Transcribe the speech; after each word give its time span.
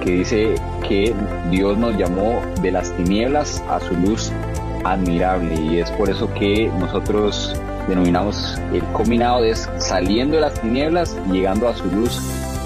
que 0.00 0.10
dice 0.10 0.54
que 0.86 1.14
Dios 1.50 1.78
nos 1.78 1.96
llamó 1.96 2.40
de 2.60 2.72
las 2.72 2.90
tinieblas 2.96 3.62
a 3.68 3.78
su 3.80 3.94
luz 3.94 4.32
admirable 4.84 5.54
y 5.54 5.78
es 5.78 5.90
por 5.92 6.10
eso 6.10 6.32
que 6.34 6.70
nosotros 6.78 7.54
denominamos 7.88 8.58
el 8.72 8.82
combinado 8.92 9.42
de 9.42 9.54
saliendo 9.54 10.36
de 10.36 10.42
las 10.42 10.60
tinieblas 10.60 11.16
y 11.28 11.32
llegando 11.32 11.68
a 11.68 11.76
su 11.76 11.86
luz, 11.86 12.20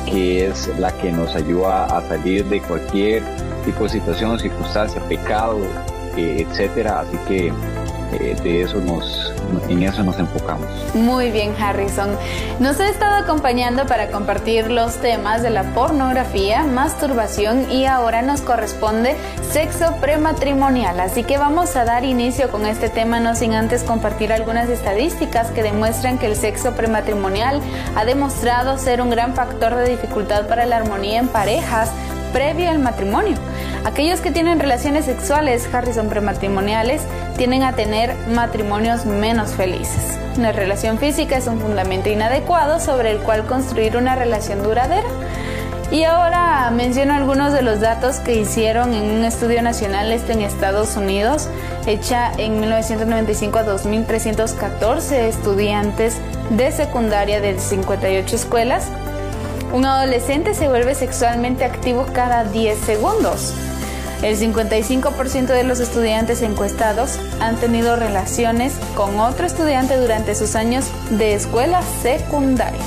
que 0.07 0.47
es 0.47 0.71
la 0.79 0.93
que 0.99 1.13
nos 1.13 1.35
ayuda 1.35 1.85
a 1.85 2.01
salir 2.03 2.45
de 2.47 2.61
cualquier 2.61 3.23
tipo 3.65 3.85
de 3.85 3.91
situación, 3.91 4.39
circunstancia, 4.39 5.01
pecado, 5.09 5.59
eh, 6.17 6.47
etcétera. 6.49 7.01
Así 7.01 7.17
que 7.29 7.53
eh, 8.13 8.37
de 8.43 8.63
eso 8.63 8.81
nos, 8.81 9.33
en 9.69 9.83
eso 9.83 10.03
nos 10.03 10.19
enfocamos. 10.19 10.67
Muy 10.95 11.31
bien, 11.31 11.55
Harrison. 11.59 12.11
Nos 12.61 12.81
ha 12.81 12.89
estado 12.89 13.17
acompañando 13.17 13.87
para 13.87 14.11
compartir 14.11 14.71
los 14.71 14.97
temas 14.97 15.43
de 15.43 15.51
la 15.51 15.63
pornografía, 15.75 16.65
masturbación 16.65 17.71
y 17.71 17.87
ahora 17.87 18.23
nos 18.23 18.41
corresponde 18.41 19.17
sexo 19.51 19.97
prematrimonial. 20.01 21.01
Así 21.01 21.25
que 21.25 21.39
vamos 21.39 21.77
a 21.77 21.85
dar 21.85 22.05
inicio 22.05 22.51
con 22.51 22.67
este 22.67 22.89
tema, 22.89 23.21
no 23.21 23.35
sin 23.35 23.55
antes 23.55 23.83
compartir 23.83 24.33
algunas 24.33 24.69
estadísticas 24.69 25.51
que 25.51 25.63
demuestran 25.63 26.19
que 26.19 26.27
el 26.27 26.37
sexo 26.37 26.73
prematrimonial 26.73 27.61
ha 27.95 28.05
demostrado 28.05 28.79
ser 28.79 29.01
un 29.01 29.11
gran 29.11 29.35
factor 29.35 29.75
de 29.75 29.89
dificultad 29.89 30.47
para 30.47 30.67
la 30.67 30.77
armonía 30.77 31.19
en 31.19 31.29
parejas 31.29 31.91
previo 32.33 32.71
al 32.71 32.79
matrimonio. 32.79 33.37
Aquellos 33.85 34.21
que 34.21 34.31
tienen 34.31 34.59
relaciones 34.59 35.05
sexuales, 35.05 35.69
Harrison 35.73 36.09
prematrimoniales, 36.09 37.03
tienden 37.37 37.63
a 37.63 37.75
tener 37.75 38.15
matrimonios 38.29 39.07
menos 39.07 39.53
felices. 39.53 40.19
La 40.39 40.53
relación 40.53 40.99
física 40.99 41.37
es 41.37 41.47
un 41.47 41.61
fundamento 41.61 42.09
inadecuado 42.09 42.81
sobre 42.81 43.11
el 43.11 43.19
cual 43.19 43.47
construir 43.47 43.97
una 43.97 44.17
relación 44.17 44.63
duradera. 44.63 45.09
Y 45.91 46.03
ahora 46.03 46.69
menciono 46.73 47.15
algunos 47.15 47.53
de 47.53 47.63
los 47.63 47.81
datos 47.81 48.17
que 48.17 48.35
hicieron 48.35 48.93
en 48.93 49.19
un 49.19 49.25
estudio 49.25 49.63
nacional 49.63 50.11
este 50.11 50.33
en 50.33 50.41
Estados 50.41 50.97
Unidos, 50.97 51.49
hecha 51.87 52.33
en 52.39 52.59
1995 52.59 53.59
a 53.59 53.67
2.314 53.67 55.13
estudiantes 55.13 56.17
de 56.51 56.73
secundaria 56.73 57.41
de 57.41 57.59
58 57.59 58.35
escuelas. 58.35 58.89
Un 59.73 59.85
adolescente 59.85 60.55
se 60.55 60.69
vuelve 60.69 60.95
sexualmente 60.95 61.65
activo 61.65 62.07
cada 62.13 62.45
10 62.45 62.79
segundos. 62.79 63.55
El 64.23 64.39
55% 64.39 65.47
de 65.47 65.65
los 65.65 65.79
estudiantes 65.81 66.43
encuestados 66.43 67.19
han 67.41 67.57
tenido 67.57 67.97
relaciones 67.97 68.75
con 68.95 69.21
otro 69.21 69.47
estudiante 69.47 69.97
durante 69.99 70.35
sus 70.35 70.57
años 70.57 70.87
de 71.11 71.35
escuela 71.35 71.83
secundaria. 72.03 72.81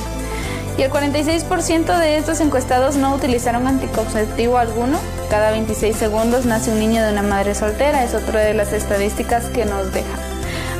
Y 0.77 0.83
el 0.83 0.91
46% 0.91 1.99
de 1.99 2.17
estos 2.17 2.39
encuestados 2.39 2.95
no 2.95 3.13
utilizaron 3.13 3.67
anticonceptivo 3.67 4.57
alguno. 4.57 4.97
Cada 5.29 5.51
26 5.51 5.95
segundos 5.95 6.45
nace 6.45 6.71
un 6.71 6.79
niño 6.79 7.03
de 7.03 7.11
una 7.11 7.21
madre 7.21 7.53
soltera, 7.53 8.03
es 8.03 8.15
otra 8.15 8.39
de 8.39 8.53
las 8.53 8.71
estadísticas 8.71 9.45
que 9.45 9.65
nos 9.65 9.91
deja. 9.93 10.07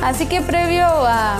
Así 0.02 0.26
que 0.26 0.40
previo 0.40 0.86
a, 0.86 1.38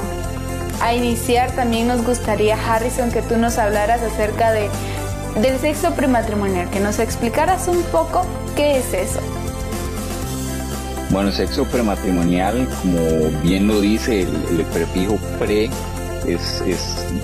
a 0.83 0.95
iniciar, 0.95 1.51
también 1.53 1.89
nos 1.89 2.05
gustaría, 2.05 2.55
Harrison, 2.55 3.11
que 3.11 3.23
tú 3.23 3.39
nos 3.39 3.57
hablaras 3.59 4.03
acerca 4.03 4.53
de 4.53 4.69
del 5.37 5.59
sexo 5.59 5.95
prematrimonial, 5.95 6.69
que 6.71 6.81
nos 6.81 6.99
explicaras 6.99 7.69
un 7.69 7.83
poco 7.85 8.27
qué 8.61 8.77
es 8.77 8.93
eso. 8.93 9.21
Bueno, 11.11 11.33
sexo 11.33 11.65
prematrimonial, 11.65 12.69
como 12.83 13.31
bien 13.43 13.67
lo 13.67 13.81
dice 13.81 14.21
el, 14.21 14.65
prefijo 14.67 15.17
pre, 15.39 15.71
es, 16.27 16.63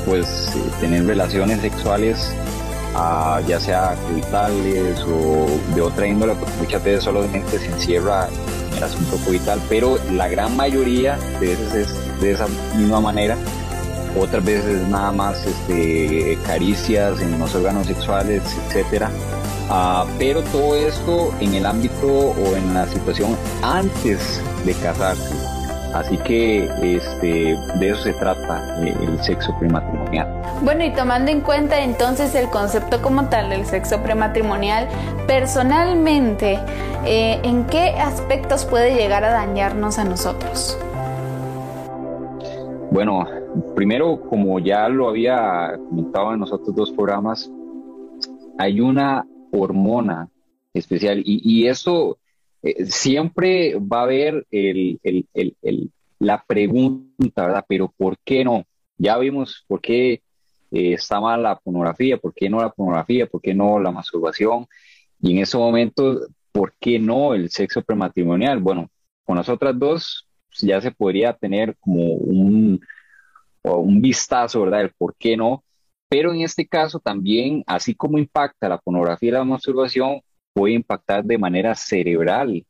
pues 0.06 0.50
tener 0.80 1.04
relaciones 1.06 1.60
sexuales 1.60 2.32
ah, 2.94 3.40
ya 3.46 3.60
sea 3.60 3.94
coitales 4.10 4.98
o 5.02 5.46
de 5.74 5.82
otra 5.82 6.06
índole, 6.06 6.34
porque 6.34 6.54
muchas 6.58 6.82
veces 6.82 7.04
solamente 7.04 7.58
se 7.58 7.66
encierra 7.66 8.28
en 8.70 8.78
el 8.78 8.82
asunto 8.82 9.18
coital, 9.26 9.60
pero 9.68 9.98
la 10.12 10.28
gran 10.28 10.56
mayoría 10.56 11.18
de 11.38 11.48
veces 11.48 11.74
es 11.74 12.20
de 12.20 12.32
esa 12.32 12.46
misma 12.74 13.00
manera 13.00 13.36
otras 14.18 14.42
veces 14.42 14.88
nada 14.88 15.12
más 15.12 15.44
este, 15.44 16.38
caricias 16.46 17.20
en 17.20 17.38
los 17.38 17.54
órganos 17.54 17.86
sexuales, 17.86 18.42
etcétera. 18.68 19.10
Ah, 19.68 20.06
pero 20.18 20.42
todo 20.42 20.76
esto 20.76 21.32
en 21.40 21.54
el 21.54 21.66
ámbito 21.66 22.06
o 22.06 22.56
en 22.56 22.72
la 22.72 22.86
situación 22.86 23.36
antes 23.62 24.40
de 24.64 24.72
casarse. 24.74 25.34
Así 25.92 26.16
que 26.18 26.64
este, 26.82 27.56
de 27.78 27.88
eso 27.88 28.02
se 28.02 28.12
trata 28.12 28.84
eh, 28.84 28.94
el 29.02 29.18
sexo 29.22 29.56
prematrimonial. 29.58 30.28
Bueno, 30.62 30.84
y 30.84 30.92
tomando 30.92 31.30
en 31.30 31.40
cuenta 31.40 31.82
entonces 31.82 32.34
el 32.34 32.48
concepto 32.50 33.00
como 33.00 33.28
tal 33.28 33.50
del 33.50 33.64
sexo 33.64 34.02
prematrimonial, 34.02 34.88
personalmente, 35.26 36.58
eh, 37.06 37.40
¿en 37.42 37.64
qué 37.64 37.90
aspectos 37.98 38.66
puede 38.66 38.94
llegar 38.94 39.24
a 39.24 39.30
dañarnos 39.30 39.98
a 39.98 40.04
nosotros? 40.04 40.78
Bueno, 42.90 43.24
primero, 43.74 44.20
como 44.28 44.58
ya 44.58 44.88
lo 44.88 45.08
había 45.08 45.76
comentado 45.88 46.34
en 46.34 46.40
los 46.40 46.52
otros 46.52 46.74
dos 46.74 46.92
programas, 46.92 47.50
hay 48.58 48.80
una 48.80 49.26
hormona 49.60 50.28
especial 50.74 51.22
y, 51.24 51.66
eso 51.66 52.18
eh, 52.62 52.84
siempre 52.86 53.76
va 53.76 54.00
a 54.00 54.02
haber 54.04 54.46
la 56.18 56.44
pregunta, 56.46 57.46
¿verdad? 57.46 57.64
Pero 57.68 57.92
¿por 57.96 58.18
qué 58.24 58.44
no? 58.44 58.64
Ya 58.98 59.18
vimos 59.18 59.64
por 59.66 59.80
qué 59.80 60.22
eh, 60.70 60.92
está 60.92 61.20
mal 61.20 61.42
la 61.42 61.58
pornografía, 61.58 62.18
por 62.18 62.34
qué 62.34 62.48
no 62.48 62.60
la 62.60 62.70
pornografía, 62.70 63.26
por 63.26 63.40
qué 63.40 63.54
no 63.54 63.78
la 63.78 63.90
masturbación 63.90 64.66
y 65.20 65.32
en 65.32 65.38
ese 65.38 65.56
momento, 65.56 66.20
¿por 66.52 66.74
qué 66.78 66.98
no 66.98 67.34
el 67.34 67.50
sexo 67.50 67.82
prematrimonial? 67.82 68.60
Bueno, 68.60 68.90
con 69.24 69.36
las 69.36 69.48
otras 69.48 69.78
dos 69.78 70.28
ya 70.60 70.80
se 70.80 70.90
podría 70.90 71.32
tener 71.32 71.76
como 71.78 72.02
un, 72.02 72.80
un 73.62 74.00
vistazo, 74.00 74.62
¿verdad? 74.62 74.82
El 74.82 74.90
por 74.90 75.14
qué 75.16 75.36
no. 75.36 75.64
Pero 76.08 76.32
en 76.32 76.42
este 76.42 76.66
caso 76.66 77.00
también, 77.00 77.64
así 77.66 77.94
como 77.94 78.18
impacta 78.18 78.68
la 78.68 78.78
pornografía 78.78 79.30
y 79.30 79.32
la 79.32 79.44
masturbación, 79.44 80.20
puede 80.52 80.74
impactar 80.74 81.24
de 81.24 81.38
manera 81.38 81.74
cerebral 81.74 82.64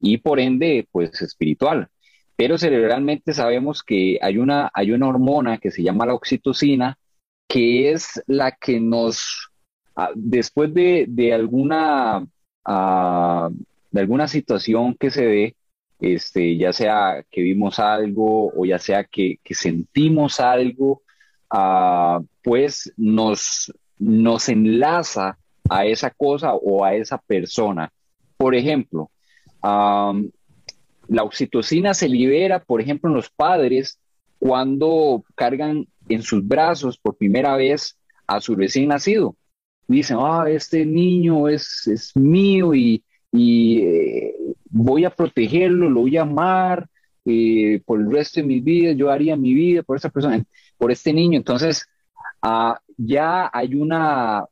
y 0.00 0.18
por 0.18 0.40
ende, 0.40 0.88
pues 0.90 1.20
espiritual. 1.22 1.88
Pero 2.36 2.58
cerebralmente 2.58 3.34
sabemos 3.34 3.82
que 3.82 4.18
hay 4.20 4.38
una, 4.38 4.70
hay 4.74 4.90
una 4.90 5.08
hormona 5.08 5.58
que 5.58 5.70
se 5.70 5.82
llama 5.82 6.06
la 6.06 6.14
oxitocina, 6.14 6.98
que 7.48 7.92
es 7.92 8.22
la 8.26 8.52
que 8.52 8.80
nos, 8.80 9.50
ah, 9.94 10.10
después 10.14 10.74
de, 10.74 11.06
de 11.08 11.32
alguna, 11.32 12.26
ah, 12.64 13.50
de 13.90 14.00
alguna 14.00 14.26
situación 14.26 14.96
que 14.98 15.10
se 15.10 15.24
dé, 15.26 15.56
este, 16.02 16.56
ya 16.56 16.72
sea 16.72 17.24
que 17.30 17.42
vimos 17.42 17.78
algo 17.78 18.52
o 18.56 18.64
ya 18.64 18.80
sea 18.80 19.04
que, 19.04 19.38
sentimos 19.50 20.40
algo, 20.40 21.02
ah, 21.52 22.20
pues 22.42 22.92
nos, 22.96 23.72
nos 23.98 24.48
enlaza 24.48 25.38
a 25.68 25.86
esa 25.86 26.10
cosa 26.10 26.54
o 26.54 26.84
a 26.84 26.94
esa 26.94 27.18
persona. 27.18 27.92
Por 28.36 28.54
ejemplo, 28.54 29.10
la 29.62 31.22
oxitocina 31.22 31.94
se 31.94 32.08
libera, 32.08 32.62
por 32.62 32.80
ejemplo, 32.80 33.10
en 33.10 33.16
los 33.16 33.30
padres 33.30 33.98
cuando 34.38 35.22
cargan 35.36 35.86
en 36.08 36.22
sus 36.22 36.46
brazos 36.46 36.98
por 36.98 37.16
primera 37.16 37.56
vez 37.56 37.96
a 38.26 38.40
su 38.40 38.56
recién 38.56 38.88
nacido. 38.88 39.36
Dicen, 39.86 40.16
ah, 40.20 40.46
este 40.48 40.84
niño 40.84 41.48
es, 41.48 41.86
es 41.86 42.16
mío 42.16 42.74
y, 42.74 43.04
eh, 43.32 44.34
voy 44.70 45.04
a 45.04 45.10
protegerlo, 45.10 45.88
lo 45.88 46.00
voy 46.00 46.16
a 46.16 46.22
amar 46.22 46.88
eh, 47.24 47.80
por 47.84 48.00
el 48.00 48.10
resto 48.10 48.40
de 48.40 48.46
mi 48.46 48.60
vida, 48.60 48.92
yo 48.92 49.10
haría 49.10 49.36
mi 49.36 49.54
vida 49.54 49.82
por 49.82 49.96
esa 49.96 50.10
persona, 50.10 50.42
por 50.82 50.90
este 50.90 51.12
niño. 51.12 51.36
Entonces, 51.36 51.86
ah, 52.42 52.80
ya 52.96 53.48
hay 53.52 53.76
una, 53.76 54.44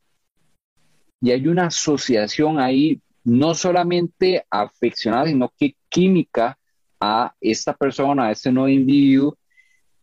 hay 1.21 1.49
una 1.49 1.67
asociación 1.67 2.61
ahí, 2.61 3.00
no 3.25 3.53
solamente 3.53 4.47
afeccionada, 4.49 5.27
sino 5.27 5.53
que 5.59 5.75
química 5.88 6.56
a 7.00 7.35
esta 7.41 7.75
persona, 7.75 8.27
a 8.27 8.31
este 8.31 8.53
nuevo 8.53 8.69
individuo. 8.69 9.37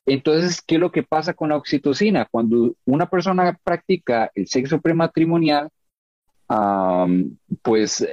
Entonces, 0.06 0.62
¿qué 0.62 0.75
es 0.75 0.81
lo 0.81 0.91
que 0.91 1.03
pasa 1.03 1.33
con 1.33 1.47
la 1.47 1.56
oxitocina? 1.56 2.27
Cuando 2.29 2.75
una 2.83 3.09
persona 3.09 3.57
practica 3.63 4.29
el 4.35 4.47
sexo 4.47 4.81
prematrimonial, 4.81 5.69
pues 7.62 8.06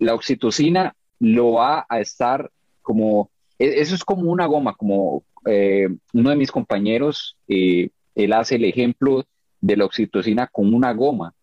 la 0.00 0.14
oxitocina 0.14 0.96
lo 1.20 1.52
va 1.52 1.86
a 1.88 2.00
estar 2.00 2.50
como, 2.82 3.30
e, 3.56 3.80
eso 3.80 3.94
es 3.94 4.04
como 4.04 4.32
una 4.32 4.46
goma, 4.46 4.74
como 4.74 5.22
eh, 5.46 5.88
uno 6.12 6.30
de 6.30 6.36
mis 6.36 6.50
compañeros, 6.50 7.36
eh, 7.48 7.90
él 8.14 8.32
hace 8.32 8.56
el 8.56 8.64
ejemplo 8.64 9.24
de 9.60 9.76
la 9.76 9.84
oxitocina 9.84 10.46
con 10.46 10.74
una 10.74 10.92
goma. 10.92 11.34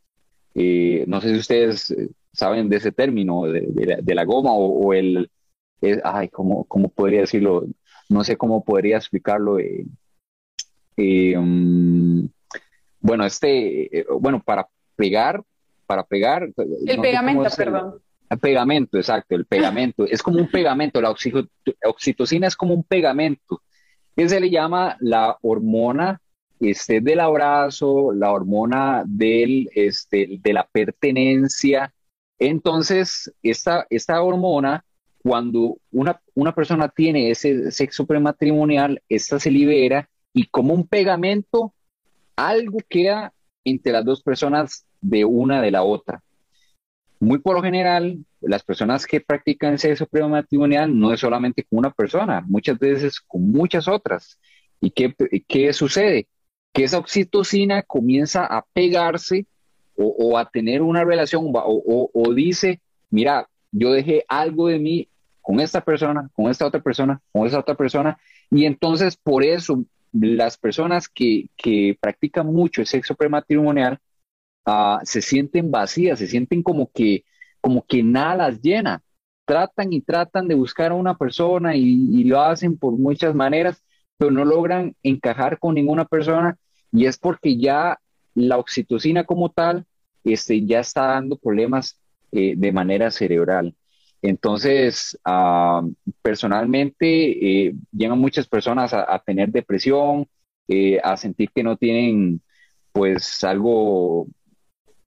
Eh, 0.56 1.06
no 1.08 1.22
sé 1.22 1.30
si 1.30 1.40
ustedes 1.40 1.96
saben 2.32 2.70
de 2.70 2.78
ese 2.78 2.92
término, 2.92 3.44
de, 3.44 4.04
la, 4.06 4.24
goma 4.24 4.54
o, 4.54 4.94
el, 4.94 5.30
ay, 6.04 6.30
¿cómo, 6.30 6.66
¿cómo, 6.66 6.90
podría 6.90 7.22
decirlo? 7.22 7.66
No 8.10 8.24
sé 8.24 8.38
cómo 8.38 8.64
podría 8.64 8.98
explicarlo. 8.98 9.60
Eh, 9.60 9.86
eh, 10.98 11.38
um, 11.38 12.28
bueno, 13.00 13.26
este, 13.26 14.06
bueno, 14.20 14.42
para 14.44 14.68
pegar, 14.96 15.44
para 15.86 16.04
pegar. 16.04 16.50
El 16.86 17.02
pegamento, 17.02 17.50
perdón. 17.56 18.02
El 18.30 18.40
pegamento, 18.40 18.98
exacto, 18.98 19.36
el 19.36 19.46
pegamento. 19.46 20.06
es 20.06 20.24
como 20.24 20.40
un 20.40 20.50
pegamento, 20.50 21.02
la 21.02 21.14
oxitocina 21.86 22.48
es 22.48 22.56
como 22.56 22.74
un 22.74 22.84
pegamento, 22.84 23.62
que 24.16 24.30
se 24.30 24.40
le 24.40 24.50
llama 24.50 24.98
la 25.00 25.38
hormona 25.42 26.22
este, 26.60 27.02
del 27.02 27.20
abrazo, 27.20 28.14
la 28.14 28.32
hormona 28.32 29.04
del, 29.06 29.70
este, 29.74 30.40
de 30.42 30.54
la 30.54 30.68
pertenencia. 30.72 31.94
Entonces, 32.40 33.32
esta, 33.42 33.86
esta 33.90 34.22
hormona, 34.22 34.86
cuando 35.22 35.78
una, 35.92 36.22
una 36.36 36.54
persona 36.54 36.90
tiene 36.90 37.32
ese 37.32 37.72
sexo 37.72 38.06
prematrimonial, 38.06 39.02
esta 39.10 39.40
se 39.40 39.52
libera 39.52 40.10
y 40.34 40.48
como 40.48 40.74
un 40.74 40.88
pegamento, 40.88 41.74
algo 42.36 42.80
queda 42.90 43.34
entre 43.64 43.94
las 43.94 44.06
dos 44.06 44.22
personas 44.22 44.86
de 45.02 45.26
una 45.26 45.62
de 45.62 45.72
la 45.72 45.84
otra. 45.84 46.22
Muy 47.24 47.40
por 47.40 47.56
lo 47.56 47.64
general, 47.64 48.18
las 48.42 48.64
personas 48.64 49.06
que 49.06 49.22
practican 49.22 49.78
sexo 49.78 50.06
prematrimonial 50.06 50.98
no 50.98 51.14
es 51.14 51.20
solamente 51.20 51.64
con 51.64 51.80
una 51.80 51.92
persona, 51.92 52.44
muchas 52.48 52.78
veces 52.78 53.20
con 53.20 53.52
muchas 53.52 53.88
otras. 53.88 54.38
¿Y 54.82 54.92
qué, 54.92 55.16
qué 55.48 55.72
sucede? 55.74 56.28
que 56.74 56.84
esa 56.84 56.98
oxitocina 56.98 57.84
comienza 57.84 58.46
a 58.46 58.66
pegarse 58.74 59.46
o, 59.96 60.40
a 60.40 60.50
tener 60.50 60.82
una 60.82 61.06
relación 61.06 61.52
o, 61.54 62.34
dice, 62.34 62.82
mira, 63.12 63.48
yo 63.72 63.92
dejé 63.92 64.26
algo 64.28 64.68
de 64.68 64.80
mí 64.80 65.08
con 65.40 65.60
esta 65.60 65.82
persona, 65.82 66.30
con 66.34 66.50
esta 66.50 66.66
otra 66.66 66.82
persona, 66.82 67.22
con 67.32 67.46
esta 67.46 67.60
otra 67.60 67.76
persona, 67.76 68.18
y 68.50 68.66
entonces 68.66 69.16
por 69.16 69.44
eso 69.44 69.86
las 70.12 70.58
personas 70.58 71.08
que, 71.08 71.48
practican 72.02 72.48
mucho 72.48 72.82
el 72.82 72.88
sexo 72.88 73.14
prematrimonial 73.14 74.00
ah, 74.66 75.00
se 75.04 75.22
sienten 75.22 75.72
vacías, 75.72 76.20
se 76.20 76.28
sienten 76.28 76.64
como 76.64 76.92
que, 76.92 77.26
como 77.62 77.86
que 77.86 78.04
nada 78.04 78.36
las 78.36 78.62
llena. 78.62 79.02
Tratan 79.46 79.92
y 79.94 80.02
tratan 80.02 80.48
de 80.48 80.56
buscar 80.56 80.92
a 80.92 80.96
una 80.96 81.18
persona 81.18 81.76
y 81.76 82.24
lo 82.24 82.42
hacen 82.42 82.78
por 82.78 82.94
muchas 82.94 83.36
maneras, 83.36 83.84
pero 84.18 84.32
no 84.32 84.46
logran 84.46 84.96
encajar 85.04 85.60
con 85.60 85.76
ninguna 85.76 86.06
persona 86.06 86.58
y 86.94 87.08
es 87.08 87.18
porque 87.18 87.58
ya 87.58 88.00
la 88.36 88.58
oxitocina 88.58 89.26
como 89.26 89.50
tal 89.50 89.86
este, 90.24 90.66
ya 90.66 90.80
está 90.80 91.08
dando 91.08 91.38
problemas 91.38 92.00
eh, 92.32 92.54
de 92.56 92.72
manera 92.72 93.12
cerebral. 93.12 93.76
Entonces, 94.22 95.20
ah, 95.26 95.82
personalmente, 96.22 97.68
eh, 97.68 97.74
llegan 97.92 98.20
muchas 98.20 98.48
personas 98.48 98.94
a, 98.94 99.22
tener 99.26 99.52
depresión, 99.52 100.28
eh, 100.68 101.00
a 101.04 101.18
sentir 101.18 101.50
que 101.54 101.64
no 101.64 101.76
tienen, 101.76 102.42
pues, 102.94 103.44
algo, 103.44 104.28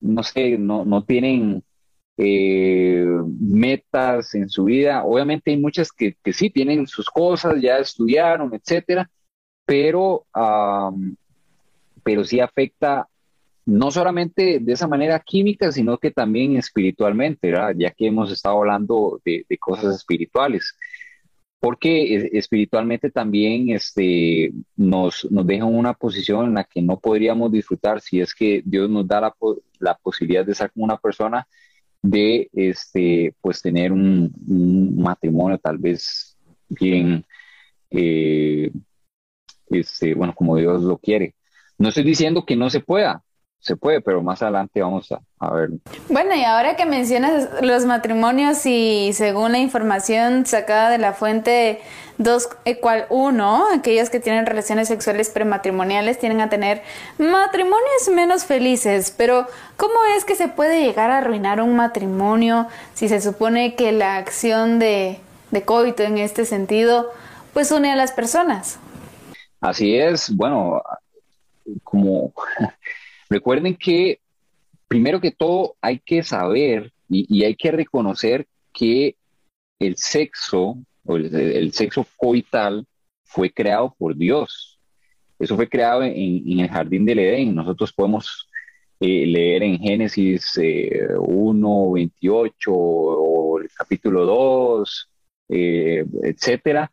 no 0.01 0.23
sé, 0.23 0.59
no, 0.59 0.85
no 0.85 1.05
tienen 1.05 1.63
metas 2.19 4.35
en 4.35 4.49
su 4.49 4.65
vida. 4.65 5.05
Obviamente 5.05 5.51
hay 5.51 5.59
muchas 5.59 5.93
que, 5.93 6.17
que, 6.23 6.33
sí 6.33 6.51
tienen 6.51 6.87
sus 6.87 7.11
cosas, 7.11 7.61
ya 7.61 7.79
estudiaron, 7.79 8.55
etcétera, 8.55 9.11
pero 9.67 10.25
pero 12.07 12.23
sí 12.23 12.39
afecta 12.39 13.09
no 13.67 13.91
solamente 13.91 14.61
de 14.61 14.73
esa 14.73 14.87
manera 14.87 15.19
química, 15.19 15.73
sino 15.73 15.99
que 15.99 16.13
también 16.13 16.57
espiritualmente, 16.57 17.53
ya 17.77 17.91
que 17.91 18.07
hemos 18.07 18.31
estado 18.31 18.59
hablando 18.59 19.21
de, 19.25 19.45
cosas 19.59 19.97
espirituales, 19.97 20.77
porque 21.61 22.29
espiritualmente 22.33 23.11
también 23.11 23.71
este, 23.71 24.53
nos, 24.77 25.27
nos 25.31 25.47
deja 25.47 25.65
una 25.65 25.95
posición 25.95 26.47
en 26.47 26.55
la 26.55 26.65
que 26.65 26.83
no 26.83 27.01
podríamos 27.01 27.51
disfrutar 27.51 28.01
si 28.01 28.21
es 28.21 28.35
que 28.35 28.63
Dios 28.65 28.91
nos 28.91 29.07
da 29.07 29.35
la, 29.79 29.95
posibilidad 29.97 30.45
de 30.45 30.53
estar 30.53 30.71
con 30.73 30.85
una 30.85 30.99
persona, 30.99 31.47
de 32.03 32.49
este, 32.53 33.35
pues 33.41 33.63
tener 33.63 33.93
un, 33.93 34.33
matrimonio 34.97 35.59
tal 35.59 35.79
vez 35.79 36.37
bien, 36.69 37.25
eh, 37.91 38.71
este, 39.71 40.15
bueno, 40.15 40.35
como 40.35 40.57
Dios 40.57 40.83
lo 40.83 40.99
quiere. 40.99 41.35
No 41.79 41.89
estoy 41.89 42.05
diciendo 42.05 42.45
que 42.45 42.57
no 42.57 42.71
se 42.71 42.81
pueda, 42.81 43.23
se 43.67 43.77
puede, 43.77 44.01
pero 44.01 44.23
más 44.23 44.43
adelante 44.43 44.81
vamos 44.81 45.11
a, 45.11 45.21
a 45.41 45.53
ver. 45.53 45.71
Bueno, 46.09 46.37
y 46.37 46.45
ahora 46.45 46.77
que 46.77 46.87
mencionas 46.87 47.49
los 47.63 47.85
matrimonios 47.85 48.65
y 48.65 49.11
según 49.13 49.53
la 49.53 49.59
información 49.59 50.47
sacada 50.47 50.89
de 50.89 50.99
la 50.99 51.13
fuente 51.13 51.81
2 52.19 52.49
ecual 52.65 53.07
1, 53.11 53.65
aquellos 53.75 54.09
que 54.09 54.21
tienen 54.21 54.47
relaciones 54.47 54.87
sexuales 54.87 55.31
prematrimoniales 55.31 56.17
tienen 56.21 56.41
a 56.41 56.49
tener 56.49 56.83
matrimonios 57.19 58.09
menos 58.15 58.45
felices, 58.45 59.13
pero 59.17 59.47
¿cómo 59.77 59.95
es 60.17 60.25
que 60.25 60.37
se 60.37 60.47
puede 60.47 60.85
llegar 60.85 61.11
a 61.11 61.19
arruinar 61.19 61.61
un 61.61 61.75
matrimonio 61.75 62.69
si 62.95 63.09
se 63.09 63.21
supone 63.21 63.75
que 63.75 63.91
la 63.91 64.17
acción 64.17 64.79
de, 64.79 65.19
de 65.51 65.63
coito 65.63 66.05
en 66.05 66.19
este 66.19 66.45
sentido 66.45 67.11
pues 67.53 67.73
une 67.73 67.91
a 67.91 67.97
las 67.97 68.13
personas? 68.13 68.79
Así 69.61 69.99
es, 69.99 70.35
bueno, 70.35 70.81
como 71.83 72.33
recuerden 73.29 73.77
que 73.77 74.21
primero 74.89 75.21
que 75.21 75.31
todo 75.31 75.77
hay 75.81 75.99
que 75.99 76.23
saber 76.23 76.93
y, 77.09 77.45
hay 77.45 77.55
que 77.55 77.71
reconocer 77.71 78.47
que 78.73 79.17
el 79.79 79.97
sexo 79.97 80.79
o 81.05 81.17
el, 81.17 81.73
sexo 81.73 82.07
coital 82.17 82.87
fue 83.25 83.51
creado 83.51 83.95
por 83.97 84.17
Dios. 84.17 84.79
Eso 85.39 85.55
fue 85.57 85.69
creado 85.69 86.03
en, 86.03 86.61
el 86.61 86.69
jardín 86.69 87.05
del 87.05 87.21
Edén. 87.21 87.55
Nosotros 87.55 87.93
podemos 87.93 88.49
eh, 88.99 89.27
leer 89.27 89.63
en 89.63 89.79
Génesis 89.79 90.53
1, 90.57 90.63
eh, 90.63 91.93
28 91.95 92.73
o 92.73 93.61
el 93.61 93.69
capítulo 93.77 94.25
2, 94.25 95.11
eh, 95.51 96.05
etcétera. 96.23 96.91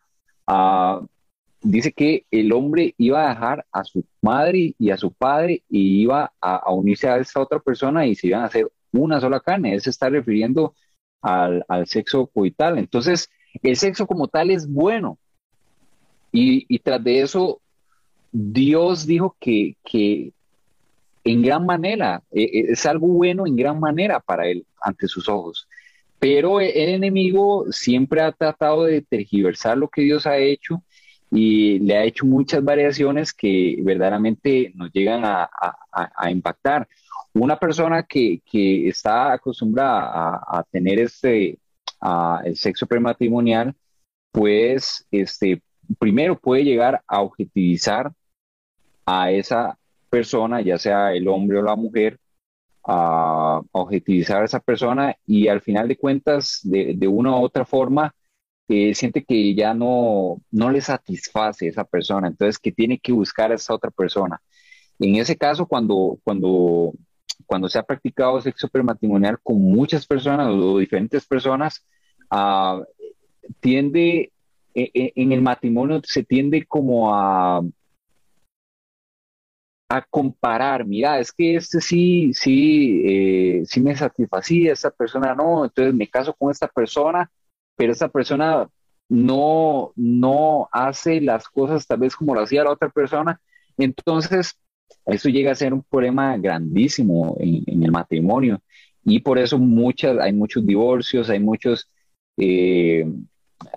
Dice 1.64 1.92
que 1.92 2.26
el 2.30 2.52
hombre 2.52 2.94
iba 2.98 3.24
a 3.24 3.30
dejar 3.30 3.66
a 3.72 3.84
su 3.84 4.04
madre 4.20 4.74
y 4.78 4.90
a 4.90 4.96
su 4.96 5.12
padre 5.12 5.62
y 5.68 6.02
iba 6.02 6.32
a, 6.40 6.70
unirse 6.72 7.08
a 7.08 7.16
esa 7.16 7.40
otra 7.40 7.58
persona 7.58 8.06
y 8.06 8.14
se 8.14 8.28
iban 8.28 8.42
a 8.42 8.46
hacer 8.46 8.70
una 8.92 9.18
sola 9.18 9.40
carne. 9.40 9.74
Él 9.74 9.82
está 9.84 10.10
refiriendo 10.10 10.74
al, 11.22 11.64
sexo 11.86 12.26
coital. 12.26 12.78
Entonces, 12.78 13.30
el 13.62 13.76
sexo 13.76 14.06
como 14.06 14.28
tal 14.28 14.50
es 14.50 14.68
bueno. 14.70 15.18
Y, 16.30 16.78
tras 16.80 17.02
de 17.02 17.20
eso, 17.20 17.60
Dios 18.30 19.06
dijo 19.06 19.36
que, 19.40 19.76
que 19.84 20.32
en 21.22 21.42
gran 21.42 21.64
manera, 21.64 22.22
e, 22.30 22.42
e, 22.42 22.72
es 22.72 22.84
algo 22.86 23.06
bueno 23.06 23.46
en 23.46 23.56
gran 23.56 23.78
manera 23.80 24.20
para 24.20 24.48
él 24.48 24.66
ante 24.82 25.08
sus 25.08 25.28
ojos. 25.28 25.66
Pero 26.18 26.60
el 26.60 26.88
enemigo 26.90 27.66
siempre 27.70 28.20
ha 28.20 28.32
tratado 28.32 28.84
de 28.84 29.00
tergiversar 29.02 29.78
lo 29.78 29.88
que 29.88 30.02
Dios 30.02 30.26
ha 30.26 30.38
hecho 30.38 30.82
y 31.34 31.80
le 31.80 31.96
ha 31.96 32.04
hecho 32.04 32.24
muchas 32.26 32.62
variaciones 32.62 33.34
que 33.34 33.76
verdaderamente 33.82 34.70
nos 34.76 34.92
llegan 34.92 35.22
a, 35.24 35.50
impactar. 36.30 36.86
Una 37.32 37.58
persona 37.58 38.04
que, 38.04 38.40
está 38.52 39.32
acostumbrada 39.32 40.40
a, 40.46 40.64
tener 40.70 41.00
este, 41.00 41.58
el 42.44 42.56
sexo 42.56 42.86
prematrimonial, 42.86 43.74
pues 44.30 45.04
este, 45.10 45.60
primero 45.98 46.38
puede 46.38 46.62
llegar 46.62 47.02
a 47.08 47.20
objetivizar 47.20 48.12
a 49.04 49.32
esa 49.32 49.76
persona, 50.08 50.60
ya 50.60 50.78
sea 50.78 51.12
el 51.12 51.26
hombre 51.26 51.58
o 51.58 51.62
la 51.62 51.74
mujer, 51.74 52.20
a 52.86 53.60
objetivizar 53.72 54.42
a 54.42 54.44
esa 54.44 54.60
persona 54.60 55.16
y 55.26 55.48
al 55.48 55.62
final 55.62 55.88
de 55.88 55.96
cuentas, 55.96 56.60
de, 56.62 57.08
una 57.08 57.32
u 57.32 57.42
otra 57.42 57.64
forma, 57.64 58.14
siente 58.68 59.24
que 59.24 59.54
ya 59.54 59.74
no, 59.74 60.40
no 60.50 60.70
le 60.70 60.80
satisface 60.80 61.68
esa 61.68 61.84
persona, 61.84 62.28
entonces 62.28 62.58
que 62.58 62.72
tiene 62.72 62.98
que 62.98 63.12
buscar 63.12 63.52
a 63.52 63.56
esa 63.56 63.74
otra 63.74 63.90
persona. 63.90 64.40
En 64.98 65.16
ese 65.16 65.36
caso, 65.36 65.66
cuando, 65.66 66.18
cuando, 66.24 66.92
cuando 67.46 67.68
se 67.68 67.78
ha 67.78 67.82
practicado 67.82 68.40
sexo 68.40 68.68
prematrimonial 68.68 69.38
con 69.42 69.60
muchas 69.60 70.06
personas 70.06 70.48
o, 70.48 70.78
diferentes 70.78 71.26
personas, 71.26 71.84
uh, 72.30 72.82
tiende, 73.60 74.32
e, 74.74 74.90
e, 74.94 75.12
en 75.16 75.32
el 75.32 75.42
matrimonio 75.42 76.00
se 76.04 76.22
tiende 76.24 76.64
como 76.66 77.14
a 77.14 77.62
a 79.88 80.02
comparar, 80.02 80.84
mira, 80.86 81.18
es 81.20 81.32
que 81.32 81.56
este 81.56 81.80
sí, 81.80 82.32
sí, 82.34 83.02
eh, 83.04 83.62
sí 83.66 83.80
me 83.80 83.94
satisfacía, 83.94 84.72
esta 84.72 84.90
persona 84.90 85.34
no, 85.34 85.64
entonces 85.64 85.94
me 85.94 86.08
caso 86.08 86.34
con 86.34 86.50
esta 86.50 86.68
persona, 86.68 87.30
pero 87.76 87.92
esta 87.92 88.08
persona 88.08 88.68
no, 89.08 89.92
no 89.96 90.68
hace 90.72 91.20
las 91.20 91.48
cosas 91.48 91.86
tal 91.86 92.00
vez 92.00 92.16
como 92.16 92.34
lo 92.34 92.42
hacía 92.42 92.64
la 92.64 92.72
otra 92.72 92.88
persona, 92.88 93.40
entonces 93.76 94.58
eso 95.06 95.28
llega 95.28 95.52
a 95.52 95.56
ser 95.56 95.74
un 95.74 95.82
problema 95.82 96.36
grandísimo 96.36 97.36
en, 97.38 97.82
el 97.82 97.90
matrimonio 97.90 98.60
y 99.04 99.20
por 99.20 99.38
eso 99.38 99.58
muchas, 99.58 100.18
hay 100.18 100.32
muchos 100.32 100.64
divorcios, 100.64 101.28
hay 101.28 101.40
muchos, 101.40 101.90
eh, 102.38 103.06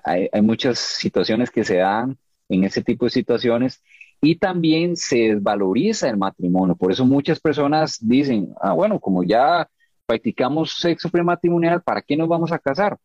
hay, 0.03 0.29
hay 0.31 0.41
muchas 0.41 0.79
situaciones 0.79 1.51
que 1.51 1.63
se 1.63 1.77
dan 1.77 2.17
en 2.49 2.63
ese 2.63 2.81
tipo 2.81 3.05
de 3.05 3.11
situaciones 3.11 3.83
y 4.21 4.35
también 4.35 4.95
se 4.95 5.33
desvaloriza 5.35 6.09
el 6.09 6.17
matrimonio. 6.17 6.75
Por 6.75 6.91
eso 6.91 7.05
muchas 7.05 7.39
personas 7.39 7.97
dicen, 8.01 8.53
ah, 8.61 8.73
bueno, 8.73 8.99
como 8.99 9.23
ya 9.23 9.69
practicamos 10.05 10.77
sexo 10.77 11.09
prematrimonial, 11.09 11.81
¿para 11.81 12.01
qué 12.01 12.15
nos 12.15 12.27
vamos 12.27 12.51
a 12.51 12.59
casar? 12.59 12.97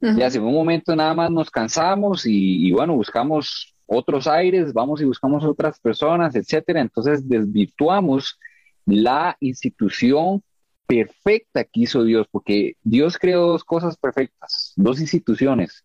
Ya 0.00 0.26
hace 0.26 0.40
un 0.40 0.54
momento 0.54 0.96
nada 0.96 1.12
más 1.12 1.30
nos 1.30 1.50
cansamos 1.50 2.24
y, 2.24 2.72
bueno, 2.72 2.94
buscamos 2.94 3.74
otros 3.86 4.26
aires, 4.26 4.72
vamos 4.72 5.02
y 5.02 5.04
buscamos 5.04 5.44
otras 5.44 5.78
personas, 5.78 6.34
etcétera. 6.34 6.80
Entonces 6.80 7.28
desvirtuamos 7.28 8.38
la 8.86 9.36
institución 9.40 10.42
perfecta 10.86 11.64
que 11.64 11.80
hizo 11.80 12.02
Dios, 12.02 12.26
porque 12.30 12.76
Dios 12.82 13.18
creó 13.18 13.46
dos 13.46 13.62
cosas 13.62 13.96
perfectas, 13.96 14.72
dos 14.76 15.00
instituciones. 15.00 15.84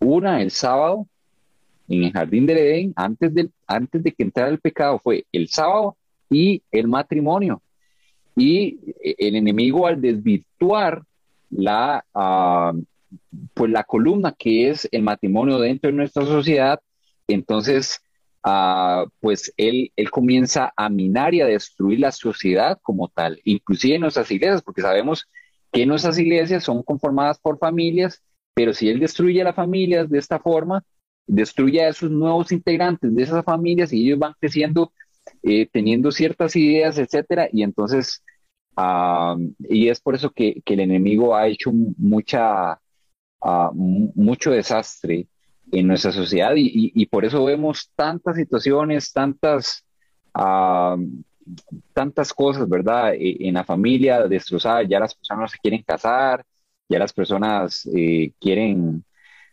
Una, 0.00 0.40
el 0.40 0.50
sábado, 0.50 1.06
en 1.88 2.04
el 2.04 2.12
jardín 2.12 2.46
del 2.46 2.58
Edén, 2.58 2.92
antes 2.96 3.34
de, 3.34 3.50
antes 3.66 4.02
de 4.02 4.12
que 4.12 4.22
entrara 4.22 4.48
el 4.48 4.58
pecado, 4.58 4.98
fue 4.98 5.26
el 5.32 5.48
sábado 5.48 5.96
y 6.30 6.62
el 6.72 6.88
matrimonio. 6.88 7.60
Y 8.36 8.78
el 9.02 9.36
enemigo 9.36 9.86
al 9.86 10.00
desvirtuar 10.00 11.02
la, 11.50 12.04
ah, 12.14 12.72
pues 13.54 13.70
la 13.70 13.84
columna 13.84 14.34
que 14.38 14.70
es 14.70 14.88
el 14.92 15.02
matrimonio 15.02 15.58
dentro 15.58 15.90
de 15.90 15.96
nuestra 15.96 16.24
sociedad, 16.24 16.80
entonces 17.28 18.00
ah, 18.42 19.04
pues 19.20 19.52
él, 19.56 19.92
él 19.96 20.10
comienza 20.10 20.72
a 20.76 20.88
minar 20.88 21.34
y 21.34 21.40
a 21.40 21.46
destruir 21.46 22.00
la 22.00 22.12
sociedad 22.12 22.78
como 22.82 23.08
tal, 23.08 23.40
inclusive 23.44 23.96
en 23.96 24.02
nuestras 24.02 24.30
iglesias, 24.30 24.62
porque 24.62 24.82
sabemos 24.82 25.28
que 25.72 25.86
nuestras 25.86 26.18
iglesias 26.18 26.64
son 26.64 26.82
conformadas 26.82 27.38
por 27.38 27.58
familias, 27.58 28.22
pero 28.54 28.72
si 28.74 28.88
él 28.88 29.00
destruye 29.00 29.44
las 29.44 29.54
familias 29.54 30.08
de 30.10 30.18
esta 30.18 30.38
forma, 30.40 30.82
destruye 31.26 31.82
a 31.82 31.88
esos 31.88 32.10
nuevos 32.10 32.50
integrantes 32.50 33.14
de 33.14 33.22
esas 33.22 33.44
familias 33.44 33.92
y 33.92 34.04
ellos 34.04 34.18
van 34.18 34.34
creciendo 34.40 34.92
eh, 35.42 35.68
teniendo 35.72 36.10
ciertas 36.12 36.54
ideas, 36.56 36.98
etcétera, 36.98 37.48
y 37.50 37.62
entonces, 37.62 38.22
ah, 38.76 39.36
y 39.58 39.88
es 39.88 40.00
por 40.00 40.14
eso 40.14 40.30
que, 40.30 40.62
el 40.66 40.80
enemigo 40.80 41.34
ha 41.34 41.46
hecho 41.48 41.72
mucha, 41.72 42.80
ah, 43.42 43.70
mucho 43.74 44.50
desastre 44.50 45.26
en 45.72 45.86
nuestra 45.86 46.12
sociedad 46.12 46.52
y, 46.56 47.06
por 47.06 47.24
eso 47.24 47.44
vemos 47.44 47.90
tantas 47.94 48.36
situaciones, 48.36 49.12
tantas, 49.12 49.84
ah, 50.34 50.96
tantas 51.92 52.32
cosas, 52.32 52.68
¿verdad? 52.68 53.14
E, 53.14 53.48
en 53.48 53.54
la 53.54 53.64
familia 53.64 54.26
destrozada, 54.26 54.82
ya 54.82 54.98
las 54.98 55.14
personas 55.14 55.52
se 55.52 55.58
quieren 55.58 55.82
casar, 55.82 56.44
ya 56.88 56.98
las 56.98 57.12
personas 57.12 57.88
eh, 57.94 58.32
quieren 58.40 59.04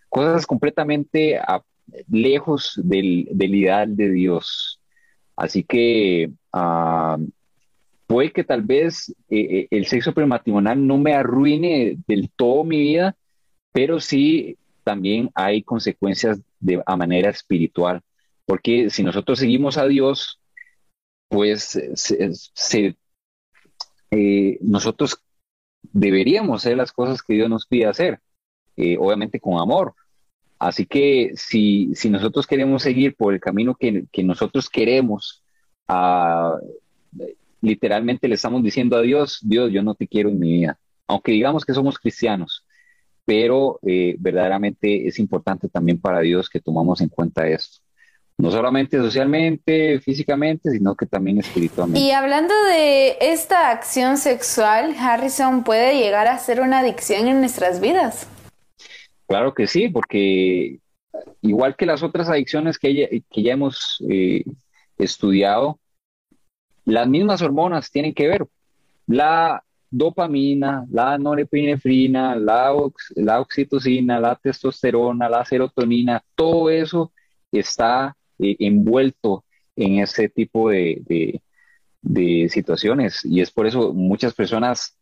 cosas 0.10 0.46
completamente 0.48 1.40
lejos 2.10 2.80
del, 2.84 3.28
ideal 3.32 3.96
de 3.96 4.10
Dios. 4.12 4.80
Así 5.36 5.64
que 5.64 6.32
uh, 6.54 7.28
puede 8.08 8.32
que 8.32 8.44
tal 8.44 8.62
vez 8.64 9.10
eh, 9.30 9.40
eh, 9.40 9.68
el 9.72 9.86
sexo 9.86 10.14
prematrimonial 10.14 10.86
no 10.86 10.98
me 10.98 11.14
arruine 11.14 11.98
del 12.08 12.30
todo 12.36 12.64
mi 12.64 12.80
vida, 12.80 13.16
pero 13.72 14.00
sí 14.00 14.58
también 14.84 15.30
hay 15.36 15.64
consecuencias 15.64 16.40
de, 16.60 16.82
a 16.86 16.96
manera 16.96 17.30
espiritual. 17.30 18.02
Porque 18.46 18.90
si 18.90 19.04
nosotros 19.04 19.40
seguimos 19.40 19.78
a 19.78 19.86
Dios, 19.86 20.40
pues 21.28 21.76
eh, 24.12 24.58
nosotros 24.62 25.22
deberíamos 25.92 26.62
hacer 26.62 26.78
las 26.78 26.92
cosas 26.92 27.22
que 27.22 27.34
Dios 27.34 27.50
nos 27.50 27.66
pide 27.66 27.86
hacer. 27.86 28.22
Eh, 28.78 28.96
obviamente 29.00 29.40
con 29.40 29.60
amor. 29.60 29.96
Así 30.60 30.86
que 30.86 31.32
si, 31.36 31.94
si, 31.96 32.10
nosotros 32.12 32.46
queremos 32.46 32.84
seguir 32.84 33.16
por 33.16 33.34
el 33.34 33.40
camino 33.40 33.76
que, 33.76 34.06
que 34.12 34.24
nosotros 34.24 34.70
queremos, 34.70 35.44
uh, 35.90 36.58
literalmente 37.62 38.28
le 38.28 38.36
estamos 38.36 38.64
diciendo 38.64 38.96
a 38.96 39.02
Dios, 39.02 39.40
Dios, 39.42 39.72
yo 39.72 39.82
no 39.82 39.96
te 39.96 40.08
quiero 40.08 40.30
en 40.30 40.40
mi 40.40 40.54
vida, 40.54 40.80
aunque 41.08 41.32
digamos 41.32 41.66
que 41.66 41.74
somos 41.74 41.98
cristianos, 41.98 42.66
pero 43.28 43.78
eh, 43.86 44.16
verdaderamente 44.18 45.06
es 45.06 45.20
importante 45.20 45.68
también 45.68 46.00
para 46.00 46.22
Dios 46.22 46.50
que 46.50 46.62
tomamos 46.62 47.02
en 47.02 47.10
cuenta 47.10 47.46
esto 47.46 47.80
no 48.38 48.52
solamente 48.52 48.98
socialmente, 48.98 50.00
físicamente, 50.00 50.70
sino 50.70 50.96
que 50.96 51.08
también 51.08 51.40
espiritualmente. 51.40 52.00
Y 52.00 52.12
hablando 52.12 52.54
de 52.66 53.18
esta 53.20 53.72
acción 53.72 54.18
sexual, 54.18 54.96
Harrison 54.98 55.64
puede 55.64 55.98
llegar 55.98 56.28
a 56.28 56.38
ser 56.38 56.62
una 56.62 56.80
adicción 56.80 57.28
en 57.28 57.40
nuestras 57.40 57.82
vidas. 57.82 58.28
Claro 59.28 59.56
que 59.56 59.66
sí, 59.66 59.90
porque 59.90 60.80
igual 61.42 61.76
que 61.76 61.88
las 61.88 62.04
otras 62.04 62.30
adicciones 62.30 62.78
que 62.78 62.94
ya, 62.94 63.08
que 63.10 63.42
ya 63.42 63.54
hemos 63.54 64.04
eh, 64.08 64.44
estudiado, 65.00 65.80
las 66.86 67.08
mismas 67.08 67.42
hormonas 67.42 67.90
tienen 67.90 68.14
que 68.14 68.28
ver. 68.28 68.46
La 69.08 69.64
dopamina, 69.90 70.86
la 70.92 71.18
norepinefrina, 71.18 72.36
la, 72.36 72.74
la 73.16 73.40
oxitocina, 73.40 74.20
la 74.20 74.36
testosterona, 74.36 75.30
la 75.30 75.46
serotonina, 75.46 76.24
todo 76.36 76.70
eso 76.70 77.12
está 77.52 78.16
eh, 78.40 78.56
envuelto 78.60 79.46
en 79.76 80.00
ese 80.00 80.30
tipo 80.30 80.70
de, 80.70 81.42
de 82.02 82.50
situaciones. 82.50 83.24
Y 83.24 83.42
es 83.42 83.52
por 83.52 83.68
eso 83.68 83.94
muchas 83.94 84.34
personas 84.34 84.98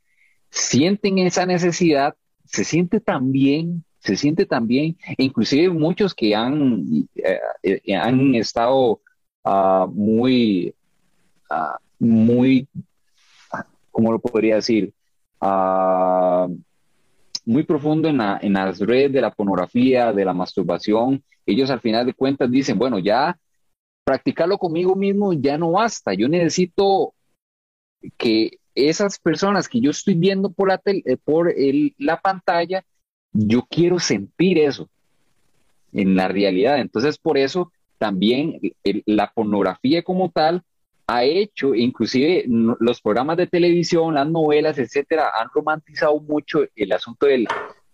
sienten 0.50 1.20
esa 1.20 1.46
necesidad, 1.46 2.16
se 2.46 2.64
siente 2.64 3.00
tan 3.00 3.32
bien 3.32 3.84
se 4.06 4.16
siente 4.16 4.46
también, 4.46 4.98
e 5.18 5.24
inclusive 5.24 5.70
muchos 5.70 6.14
que 6.14 6.36
han, 6.36 7.10
eh, 7.16 7.40
eh, 7.64 7.96
han 7.96 8.36
estado 8.36 9.02
uh, 9.44 9.88
muy, 9.88 10.76
uh, 11.50 11.78
muy, 11.98 12.68
¿cómo 13.96 14.12
lo 14.12 14.20
podría 14.20 14.56
decir? 14.56 14.94
Uh, 15.40 16.54
muy 17.46 17.64
profundo 17.64 18.10
en, 18.10 18.18
la, 18.18 18.38
en 18.42 18.52
las 18.52 18.78
redes 18.80 19.14
de 19.14 19.22
la 19.22 19.32
pornografía, 19.32 20.12
de 20.12 20.26
la 20.26 20.34
masturbación, 20.34 21.24
ellos 21.46 21.70
al 21.70 21.80
final 21.80 22.06
de 22.06 22.14
cuentas 22.14 22.52
dicen, 22.52 22.78
bueno, 22.78 23.00
ya 23.00 23.38
practicarlo 24.04 24.58
conmigo 24.58 24.98
mismo 24.98 25.32
ya 25.32 25.58
no 25.58 25.72
basta, 25.72 26.14
yo 26.14 26.28
necesito 26.28 27.14
que 28.18 28.58
esas 28.74 29.18
personas 29.18 29.70
que 29.70 29.80
yo 29.80 29.92
estoy 29.92 30.16
viendo 30.16 30.52
por 30.52 30.68
la, 30.68 30.82
por 31.24 31.50
el, 31.50 31.96
la 31.98 32.20
pantalla, 32.20 32.84
yo 33.32 33.66
quiero 33.70 33.98
sentir 34.00 34.58
eso 34.58 34.90
en 35.94 36.18
la 36.18 36.28
realidad. 36.28 36.80
Entonces, 36.80 37.18
por 37.18 37.38
eso 37.38 37.72
también 37.98 38.60
la 39.06 39.32
pornografía 39.32 40.04
como 40.04 40.30
tal 40.32 40.64
ha 41.08 41.24
hecho, 41.24 41.76
inclusive 41.76 42.46
los 42.48 43.02
programas 43.02 43.38
de 43.38 43.48
televisión, 43.48 44.16
las 44.16 44.28
novelas, 44.28 44.78
etcétera, 44.78 45.32
han 45.40 45.50
romantizado 45.54 46.20
mucho 46.20 46.66
el 46.76 46.92
asunto 46.92 47.28
del, 47.28 47.48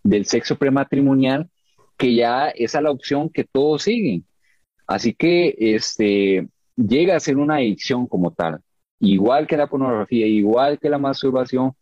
del 0.03 0.25
sexo 0.25 0.55
prematrimonial, 0.55 1.49
que 1.97 2.15
ya 2.15 2.49
es 2.49 2.75
a 2.75 2.81
la 2.81 2.91
opción 2.91 3.29
que 3.29 3.43
todos 3.43 3.83
siguen. 3.83 4.25
Así 4.87 5.13
que 5.13 5.55
este, 5.57 6.47
llega 6.75 7.15
a 7.15 7.19
ser 7.19 7.37
una 7.37 7.55
adicción 7.55 8.07
como 8.07 8.31
tal, 8.31 8.61
igual 8.99 9.47
que 9.47 9.57
la 9.57 9.67
pornografía, 9.67 10.25
igual 10.25 10.79
que 10.79 10.89
la 10.89 10.97
masturbación, 10.97 11.73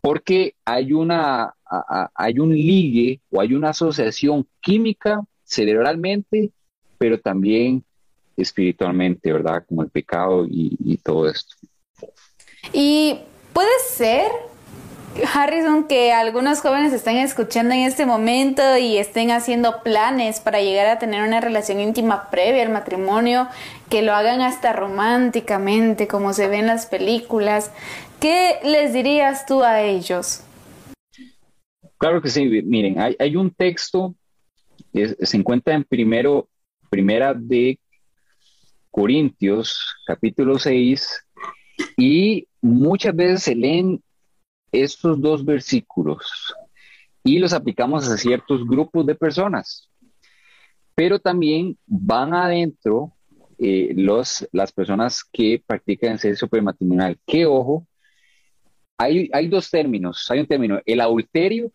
porque 0.00 0.54
hay, 0.64 0.92
una, 0.92 1.54
hay 2.14 2.38
un 2.38 2.54
ligue 2.54 3.20
o 3.30 3.40
hay 3.40 3.54
una 3.54 3.70
asociación 3.70 4.46
química 4.60 5.22
cerebralmente 5.42 6.52
pero 6.98 7.18
también 7.18 7.84
espiritualmente, 8.42 9.32
¿verdad? 9.32 9.64
Como 9.68 9.82
el 9.82 9.90
pecado 9.90 10.46
y, 10.48 10.96
todo 10.98 11.28
esto. 11.28 11.56
Y 12.72 13.18
puede 13.52 13.68
ser, 13.90 14.30
Harrison, 15.34 15.88
que 15.88 16.12
algunos 16.12 16.60
jóvenes 16.60 16.92
estén 16.92 17.16
escuchando 17.16 17.74
en 17.74 17.80
este 17.80 18.06
momento 18.06 18.62
y 18.76 18.98
estén 18.98 19.30
haciendo 19.30 19.82
planes 19.82 20.40
para 20.40 20.60
llegar 20.60 20.86
a 20.86 20.98
tener 20.98 21.22
una 21.22 21.40
relación 21.40 21.80
íntima 21.80 22.30
previa 22.30 22.62
al 22.62 22.72
matrimonio, 22.72 23.48
que 23.90 24.02
lo 24.02 24.14
hagan 24.14 24.40
hasta 24.40 24.72
románticamente, 24.72 26.06
como 26.06 26.32
se 26.32 26.48
ve 26.48 26.58
en 26.58 26.66
las 26.66 26.86
películas. 26.86 27.72
¿Qué 28.20 28.58
les 28.64 28.92
dirías 28.92 29.46
tú 29.46 29.62
a 29.62 29.82
ellos? 29.82 30.42
Claro 31.98 32.22
que 32.22 32.28
sí, 32.28 32.46
miren, 32.62 32.96
hay, 33.18 33.34
un 33.34 33.50
texto, 33.50 34.14
se 34.92 35.36
encuentra 35.36 35.74
en 35.74 35.82
primero, 35.82 36.48
primera 36.90 37.34
de 37.34 37.80
Corintios, 38.90 39.96
capítulo 40.06 40.58
6, 40.58 41.26
y 41.96 42.46
muchas 42.60 43.14
veces 43.14 43.42
se 43.42 43.54
leen 43.54 44.02
estos 44.72 45.20
dos 45.20 45.44
versículos 45.44 46.54
y 47.24 47.38
los 47.38 47.52
aplicamos 47.52 48.08
a 48.08 48.16
ciertos 48.16 48.66
grupos 48.66 49.06
de 49.06 49.14
personas, 49.14 49.90
pero 50.94 51.18
también 51.18 51.76
van 51.86 52.34
adentro 52.34 53.12
eh, 53.58 53.92
los, 53.96 54.48
las 54.52 54.72
personas 54.72 55.24
que 55.24 55.62
practican 55.66 56.18
sexo 56.18 56.48
prematrimonial. 56.48 57.18
Que 57.26 57.44
ojo, 57.44 57.86
hay, 58.96 59.28
hay 59.32 59.48
dos 59.48 59.70
términos, 59.70 60.26
hay 60.30 60.40
un 60.40 60.46
término, 60.46 60.80
el 60.86 61.00
adulterio 61.00 61.72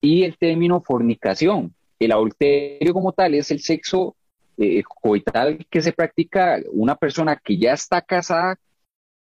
y 0.00 0.24
el 0.24 0.36
término 0.36 0.82
fornicación. 0.82 1.74
El 1.98 2.12
adulterio 2.12 2.92
como 2.92 3.12
tal 3.12 3.34
es 3.34 3.50
el 3.50 3.60
sexo 3.60 4.16
eh, 4.60 4.82
coital 4.84 5.66
que 5.70 5.82
se 5.82 5.92
practica 5.92 6.60
una 6.72 6.94
persona 6.94 7.36
que 7.36 7.56
ya 7.58 7.72
está 7.72 8.00
casada 8.00 8.56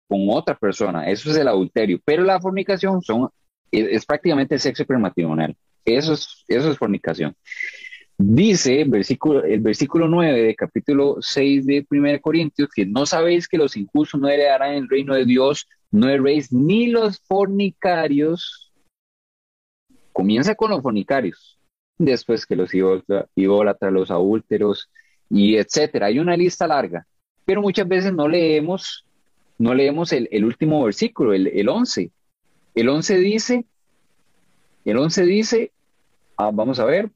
con 0.07 0.27
otra 0.29 0.57
persona. 0.57 1.09
Eso 1.09 1.29
es 1.29 1.37
el 1.37 1.47
adulterio. 1.47 1.99
Pero 2.05 2.23
la 2.23 2.39
fornicación 2.39 3.01
son, 3.01 3.29
es, 3.71 4.05
prácticamente 4.05 4.57
sexo 4.57 4.85
prematrimonial. 4.85 5.55
Eso 5.85 6.13
es, 6.13 6.43
eso 6.47 6.71
es 6.71 6.77
fornicación. 6.77 7.35
Dice 8.17 8.83
versículo, 8.87 9.43
el 9.43 9.59
versículo 9.59 10.07
9 10.07 10.41
de 10.41 10.55
capítulo 10.55 11.17
6 11.19 11.65
de 11.67 11.85
1 11.89 12.19
Corintios 12.19 12.69
que 12.73 12.85
no 12.85 13.05
sabéis 13.05 13.47
que 13.47 13.59
los 13.59 13.77
injustos 13.77 14.19
no 14.19 14.27
heredarán 14.27 14.73
el 14.73 14.89
reino 14.89 15.13
de 15.13 15.25
Dios, 15.25 15.67
no 15.91 16.09
erréis 16.09 16.51
ni 16.51 16.87
los 16.87 17.19
fornicarios, 17.19 18.67
Comienza 20.17 20.55
con 20.55 20.71
los 20.71 20.81
fornicarios, 20.81 21.59
después 21.99 22.47
que 22.47 22.55
los 22.55 22.71
idólatras, 22.73 23.93
los 23.93 24.09
adúlteros 24.09 24.89
y 25.29 25.55
etcétera. 25.55 26.07
Hay 26.07 26.19
una 26.19 26.37
lista 26.37 26.67
larga, 26.67 27.05
pero 27.45 27.61
muchas 27.61 27.87
veces 27.87 28.13
no 28.13 28.27
leemos, 28.27 29.05
no 29.57 29.73
leemos 29.73 30.11
el, 30.13 30.45
último 30.45 30.83
versículo, 30.83 31.33
el, 31.33 31.47
el 31.47 31.69
11. 31.69 32.11
El 32.75 32.89
11 32.89 33.17
dice, 33.17 33.65
el 34.85 34.97
11 34.97 35.23
dice, 35.23 35.71
ah, 36.37 36.51
vamos 36.53 36.79
a 36.79 36.85
ver, 36.85 37.09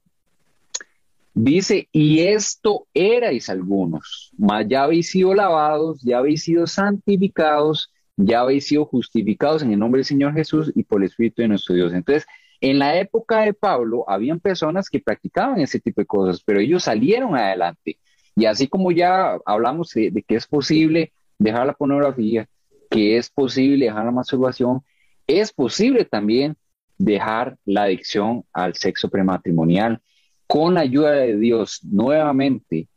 Dice, 1.34 1.88
y 1.92 2.20
esto 2.20 2.86
erais 2.92 3.48
algunos, 3.48 4.32
mas 4.36 4.66
ya 4.68 4.82
habéis 4.82 5.10
sido 5.10 5.34
lavados, 5.34 6.02
ya 6.02 6.18
habéis 6.18 6.42
sido 6.42 6.66
santificados, 6.66 7.90
ya 8.16 8.40
habéis 8.40 8.66
sido 8.66 8.84
justificados 8.84 9.62
en 9.62 9.72
el 9.72 9.78
nombre 9.78 10.00
del 10.00 10.04
Señor 10.04 10.34
Jesús 10.34 10.70
y 10.74 10.82
por 10.82 11.00
el 11.00 11.06
Espíritu 11.08 11.40
de 11.40 11.48
nuestro 11.48 11.74
Dios. 11.74 11.94
Entonces, 11.94 12.26
en 12.62 12.78
la 12.78 12.96
época 12.98 13.40
de 13.40 13.52
Pablo, 13.52 14.04
habían 14.08 14.38
personas 14.38 14.88
que 14.88 15.00
practicaban 15.00 15.60
ese 15.60 15.80
tipo 15.80 16.00
de 16.00 16.06
cosas, 16.06 16.42
pero 16.44 16.60
ellos 16.60 16.84
salieron 16.84 17.36
adelante. 17.36 17.98
Y 18.36 18.46
así 18.46 18.68
como 18.68 18.92
ya 18.92 19.36
hablamos 19.44 19.90
de, 19.90 20.24
que 20.26 20.36
es 20.36 20.46
posible 20.46 21.12
dejar 21.38 21.66
la 21.66 21.74
pornografía, 21.74 22.48
que 22.88 23.16
es 23.16 23.28
posible 23.28 23.86
dejar 23.86 24.04
la 24.04 24.12
masturbación, 24.12 24.82
es 25.26 25.52
posible 25.52 26.04
también 26.04 26.56
dejar 26.98 27.56
la 27.64 27.82
adicción 27.82 28.44
al 28.52 28.76
sexo 28.76 29.10
prematrimonial 29.10 30.00
con 30.46 30.74
la 30.74 30.80
ayuda 30.82 31.10
de 31.10 31.36
Dios 31.36 31.80
nuevamente 31.82 32.88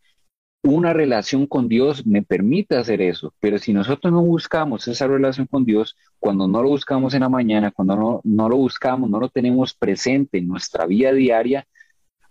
una 0.66 0.94
relación 0.94 1.46
con 1.46 1.68
Dios 1.68 2.06
me 2.06 2.24
permite 2.24 2.76
hacer 2.76 3.02
eso, 3.02 3.34
pero 3.40 3.58
si 3.60 3.72
nosotros 3.72 4.12
no 4.12 4.22
buscamos 4.22 4.88
esa 4.88 5.08
relación 5.08 5.46
con 5.46 5.64
Dios, 5.64 5.96
cuando 6.26 6.48
no 6.48 6.64
lo 6.64 6.70
buscamos 6.70 7.14
en 7.14 7.20
la 7.20 7.30
mañana, 7.30 7.70
cuando 7.70 7.96
no, 7.96 8.22
no 8.24 8.50
lo 8.50 8.58
buscamos, 8.58 9.08
no 9.12 9.20
lo 9.20 9.30
tenemos 9.30 9.76
presente 9.76 10.40
en 10.40 10.48
nuestra 10.48 10.88
vida 10.88 11.14
diaria, 11.14 11.68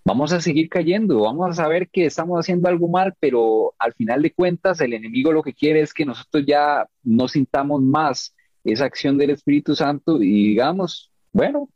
vamos 0.04 0.32
a 0.32 0.40
seguir 0.40 0.68
cayendo, 0.68 1.20
vamos 1.20 1.50
a 1.50 1.62
saber 1.62 1.88
que 1.88 2.06
estamos 2.06 2.40
haciendo 2.40 2.68
algo 2.68 2.88
mal, 2.88 3.14
pero 3.20 3.72
al 3.78 3.94
final 3.94 4.20
de 4.20 4.32
cuentas 4.32 4.80
el 4.80 4.94
enemigo 4.94 5.30
lo 5.30 5.44
que 5.44 5.54
quiere 5.54 5.80
es 5.80 5.94
que 5.94 6.04
nosotros 6.04 6.42
ya 6.44 6.88
no 7.04 7.28
sintamos 7.28 7.82
más 7.82 8.34
esa 8.64 8.84
acción 8.84 9.16
del 9.16 9.30
Espíritu 9.30 9.76
Santo 9.76 10.20
y 10.20 10.48
digamos, 10.48 11.12
bueno, 11.32 11.68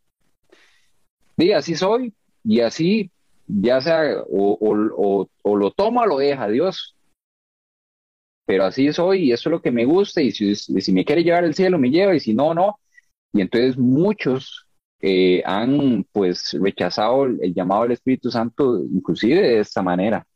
sí, 1.39 1.53
así 1.53 1.77
soy 1.77 2.13
y 2.43 2.59
así 2.63 3.13
ya 3.47 3.81
sea 3.81 4.25
o, 4.29 5.25
lo 5.57 5.71
toma 5.71 6.03
o 6.03 6.07
lo 6.07 6.19
deja 6.19 6.49
Dios. 6.49 6.97
Pero 8.49 8.65
así 8.65 8.91
soy 8.95 9.25
y 9.25 9.33
eso 9.33 9.51
es 9.51 9.53
lo 9.53 9.61
que 9.61 9.71
me 9.71 9.85
gusta 9.85 10.23
y 10.23 10.33
si, 10.33 10.93
me 10.93 11.05
quiere 11.05 11.23
llevar 11.23 11.45
al 11.45 11.55
cielo 11.55 11.79
me 11.79 11.91
lleva 11.91 12.15
y 12.15 12.21
si 12.21 12.33
no, 12.33 12.55
no. 12.55 12.81
Y 13.35 13.43
entonces 13.43 13.77
muchos 13.77 14.67
eh, 15.01 15.43
han 15.45 16.07
pues 16.13 16.57
rechazado 16.59 17.27
el, 17.27 17.53
llamado 17.53 17.83
del 17.83 17.93
Espíritu 17.93 18.31
Santo 18.31 18.83
inclusive 18.83 19.43
de 19.43 19.61
esta 19.61 19.83
manera. 19.83 20.27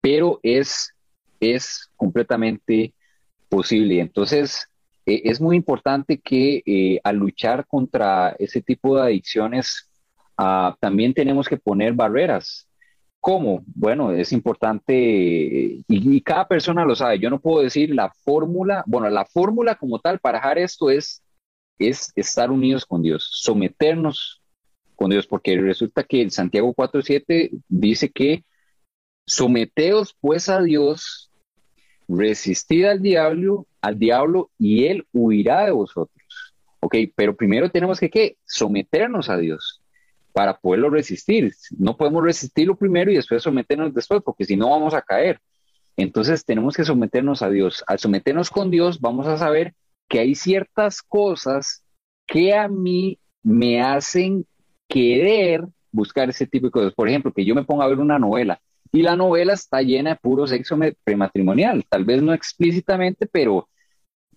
Pero 0.00 0.40
es, 0.42 0.92
es 1.38 1.88
completamente 1.94 2.92
posible. 3.48 4.00
Entonces 4.00 4.66
eh, 5.06 5.22
es 5.26 5.40
muy 5.40 5.56
importante 5.56 6.18
que 6.18 6.60
eh, 6.66 7.00
al 7.04 7.16
luchar 7.16 7.66
contra 7.68 8.34
ese 8.38 8.62
tipo 8.62 8.96
de 8.96 9.02
adicciones 9.02 9.90
Ah, 10.42 10.74
también 10.80 11.12
tenemos 11.12 11.46
que 11.46 11.58
poner 11.58 11.92
barreras. 11.92 12.66
¿Cómo? 13.20 13.62
Bueno, 13.66 14.12
es 14.12 14.32
importante 14.32 14.94
y, 15.86 16.20
cada 16.22 16.48
persona 16.48 16.86
lo 16.86 16.96
sabe. 16.96 17.18
Yo 17.18 17.28
no 17.28 17.38
puedo 17.38 17.62
decir 17.62 17.94
la 17.94 18.10
fórmula, 18.24 18.82
bueno, 18.86 19.10
la 19.10 19.26
fórmula 19.26 19.74
como 19.74 19.98
tal 19.98 20.18
para 20.20 20.38
dejar 20.38 20.58
esto 20.58 20.90
es, 20.90 21.22
es 21.78 22.12
estar 22.16 22.50
unidos 22.50 22.86
con 22.86 23.02
Dios, 23.02 23.28
someternos 23.30 24.40
con 24.96 25.10
Dios, 25.10 25.26
porque 25.26 25.58
resulta 25.60 26.02
que 26.02 26.22
el 26.22 26.30
Santiago 26.30 26.74
4.7 26.74 27.50
dice 27.68 28.10
que 28.10 28.44
someteos 29.26 30.16
pues 30.18 30.48
a 30.48 30.62
Dios, 30.62 31.30
resistid 32.08 32.86
al 32.86 33.02
diablo, 33.02 33.66
al 33.82 33.98
diablo 33.98 34.50
y 34.58 34.86
él 34.86 35.06
huirá 35.12 35.66
de 35.66 35.72
vosotros. 35.72 36.54
Ok, 36.80 36.96
pero 37.14 37.36
primero 37.36 37.70
tenemos 37.70 38.00
que 38.00 38.08
¿qué? 38.08 38.38
someternos 38.46 39.28
a 39.28 39.36
Dios 39.36 39.79
para 40.32 40.58
poderlo 40.58 40.90
resistir. 40.90 41.52
No 41.78 41.96
podemos 41.96 42.24
resistirlo 42.24 42.76
primero 42.76 43.10
y 43.10 43.16
después 43.16 43.42
someternos 43.42 43.94
después, 43.94 44.22
porque 44.24 44.44
si 44.44 44.56
no 44.56 44.70
vamos 44.70 44.94
a 44.94 45.02
caer. 45.02 45.40
Entonces 45.96 46.44
tenemos 46.44 46.76
que 46.76 46.84
someternos 46.84 47.42
a 47.42 47.50
Dios. 47.50 47.84
Al 47.86 47.98
someternos 47.98 48.50
con 48.50 48.70
Dios 48.70 49.00
vamos 49.00 49.26
a 49.26 49.36
saber 49.36 49.74
que 50.08 50.20
hay 50.20 50.34
ciertas 50.34 51.02
cosas 51.02 51.82
que 52.26 52.54
a 52.54 52.68
mí 52.68 53.18
me 53.42 53.82
hacen 53.82 54.46
querer 54.88 55.66
buscar 55.92 56.30
ese 56.30 56.46
tipo 56.46 56.66
de 56.66 56.72
cosas. 56.72 56.94
Por 56.94 57.08
ejemplo, 57.08 57.32
que 57.32 57.44
yo 57.44 57.54
me 57.54 57.64
ponga 57.64 57.84
a 57.84 57.88
ver 57.88 57.98
una 57.98 58.18
novela 58.18 58.60
y 58.92 59.02
la 59.02 59.16
novela 59.16 59.52
está 59.52 59.82
llena 59.82 60.10
de 60.10 60.16
puro 60.16 60.46
sexo 60.46 60.76
prematrimonial, 61.04 61.84
tal 61.88 62.04
vez 62.04 62.22
no 62.22 62.32
explícitamente, 62.34 63.26
pero 63.26 63.68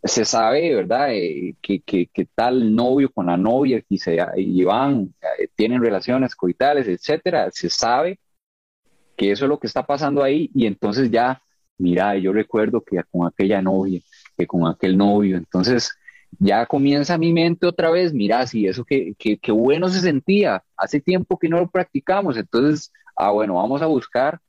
se 0.03 0.25
sabe, 0.25 0.75
¿verdad?, 0.75 1.13
eh, 1.13 1.55
que, 1.61 1.81
que, 1.81 2.25
tal 2.35 2.75
novio 2.75 3.11
con 3.11 3.27
la 3.27 3.37
novia 3.37 3.81
que 3.81 3.97
se 3.97 4.17
llevan, 4.35 5.13
eh, 5.39 5.47
tienen 5.55 5.81
relaciones 5.81 6.35
coitales, 6.35 6.87
etcétera, 6.87 7.49
se 7.51 7.69
sabe 7.69 8.19
que 9.15 9.31
eso 9.31 9.45
es 9.45 9.49
lo 9.49 9.59
que 9.59 9.67
está 9.67 9.85
pasando 9.85 10.21
ahí 10.23 10.49
y 10.53 10.65
entonces 10.65 11.09
ya, 11.09 11.41
mira, 11.77 12.17
yo 12.17 12.33
recuerdo 12.33 12.81
que 12.81 13.01
con 13.09 13.27
aquella 13.27 13.61
novia, 13.61 14.01
que 14.37 14.45
con 14.45 14.67
aquel 14.67 14.97
novio, 14.97 15.37
entonces 15.37 15.91
ya 16.39 16.65
comienza 16.65 17.17
mi 17.17 17.31
mente 17.31 17.65
otra 17.65 17.89
vez, 17.89 18.13
mira, 18.13 18.45
si 18.47 18.67
eso 18.67 18.83
que, 18.83 19.15
que 19.15 19.51
bueno 19.51 19.87
se 19.87 20.01
sentía, 20.01 20.63
hace 20.75 20.99
tiempo 20.99 21.37
que 21.39 21.47
no 21.47 21.59
lo 21.59 21.69
practicamos, 21.69 22.35
entonces, 22.35 22.91
ah, 23.15 23.31
bueno, 23.31 23.55
vamos 23.55 23.81
a 23.81 23.85
buscar, 23.85 24.39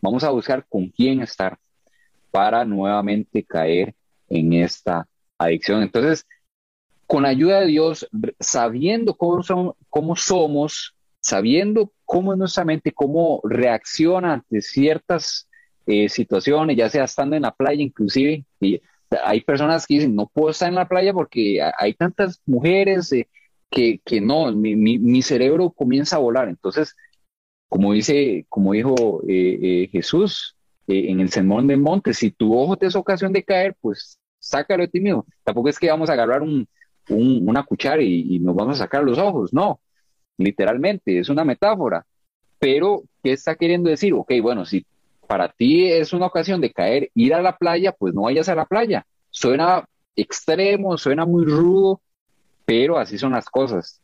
vamos 0.00 0.24
a 0.24 0.30
buscar 0.30 0.66
con 0.68 0.88
quién 0.88 1.20
estar 1.20 1.58
para 2.32 2.64
nuevamente 2.64 3.44
caer 3.44 3.94
en 4.28 4.52
esta 4.52 5.06
adicción. 5.38 5.82
Entonces, 5.82 6.26
con 7.06 7.26
ayuda 7.26 7.60
de 7.60 7.66
Dios, 7.66 8.08
sabiendo 8.40 9.14
cómo, 9.14 9.76
cómo 9.90 10.16
somos, 10.16 10.94
sabiendo 11.20 11.92
cómo 12.04 12.32
es 12.32 12.38
nuestra 12.38 12.64
mente, 12.64 12.92
cómo 12.92 13.40
reacciona 13.44 14.34
ante 14.34 14.60
ciertas 14.62 15.48
eh, 15.86 16.08
situaciones, 16.08 16.76
ya 16.76 16.88
sea 16.88 17.04
estando 17.04 17.36
en 17.36 17.42
la 17.42 17.54
playa 17.54 17.82
inclusive, 17.82 18.44
y 18.60 18.80
hay 19.22 19.42
personas 19.42 19.86
que 19.86 19.94
dicen, 19.94 20.14
no 20.14 20.26
puedo 20.26 20.50
estar 20.50 20.68
en 20.68 20.74
la 20.74 20.88
playa 20.88 21.12
porque 21.12 21.60
hay 21.78 21.94
tantas 21.94 22.40
mujeres 22.46 23.12
eh, 23.12 23.28
que, 23.70 24.00
que, 24.04 24.20
no, 24.20 24.50
mi, 24.52 24.74
mi, 24.76 24.98
mi 24.98 25.22
cerebro 25.22 25.70
comienza 25.70 26.16
a 26.16 26.20
volar. 26.20 26.48
Entonces, 26.48 26.96
como 27.68 27.92
dice, 27.92 28.46
como 28.48 28.72
dijo 28.72 29.22
eh, 29.28 29.88
eh, 30.86 31.06
en 31.10 31.20
el 31.20 31.30
sermón 31.30 31.66
del 31.66 31.80
monte, 31.80 32.14
si 32.14 32.30
tu 32.30 32.56
ojo 32.56 32.76
te 32.76 32.86
es 32.86 32.96
ocasión 32.96 33.32
de 33.32 33.42
caer, 33.42 33.74
pues 33.80 34.18
sácalo 34.38 34.82
de 34.82 34.88
ti 34.88 35.00
mismo. 35.00 35.26
Tampoco 35.42 35.68
es 35.68 35.78
que 35.78 35.90
vamos 35.90 36.10
a 36.10 36.12
agarrar 36.12 36.42
una 37.08 37.62
cuchara 37.64 38.02
y, 38.02 38.36
y 38.36 38.38
nos 38.40 38.54
vamos 38.54 38.76
a 38.76 38.84
sacar 38.84 39.02
los 39.02 39.18
ojos, 39.18 39.52
no, 39.52 39.80
literalmente, 40.38 41.18
es 41.18 41.28
una 41.28 41.44
metáfora. 41.44 42.04
Pero, 42.58 43.02
¿qué 43.22 43.32
está 43.32 43.56
queriendo 43.56 43.90
decir? 43.90 44.14
Ok, 44.14 44.32
bueno, 44.42 44.64
si 44.64 44.86
para 45.26 45.48
ti 45.48 45.90
es 45.90 46.12
una 46.12 46.26
ocasión 46.26 46.60
de 46.60 46.72
caer, 46.72 47.10
ir 47.14 47.34
a 47.34 47.42
la 47.42 47.56
playa, 47.56 47.92
pues 47.92 48.14
no 48.14 48.22
vayas 48.22 48.48
a 48.48 48.54
la 48.54 48.64
playa. 48.64 49.06
Suena 49.30 49.84
extremo, 50.16 50.96
suena 50.96 51.24
muy 51.24 51.44
rudo, 51.44 52.00
pero 52.64 52.98
así 52.98 53.18
son 53.18 53.32
las 53.32 53.46
cosas. 53.46 54.00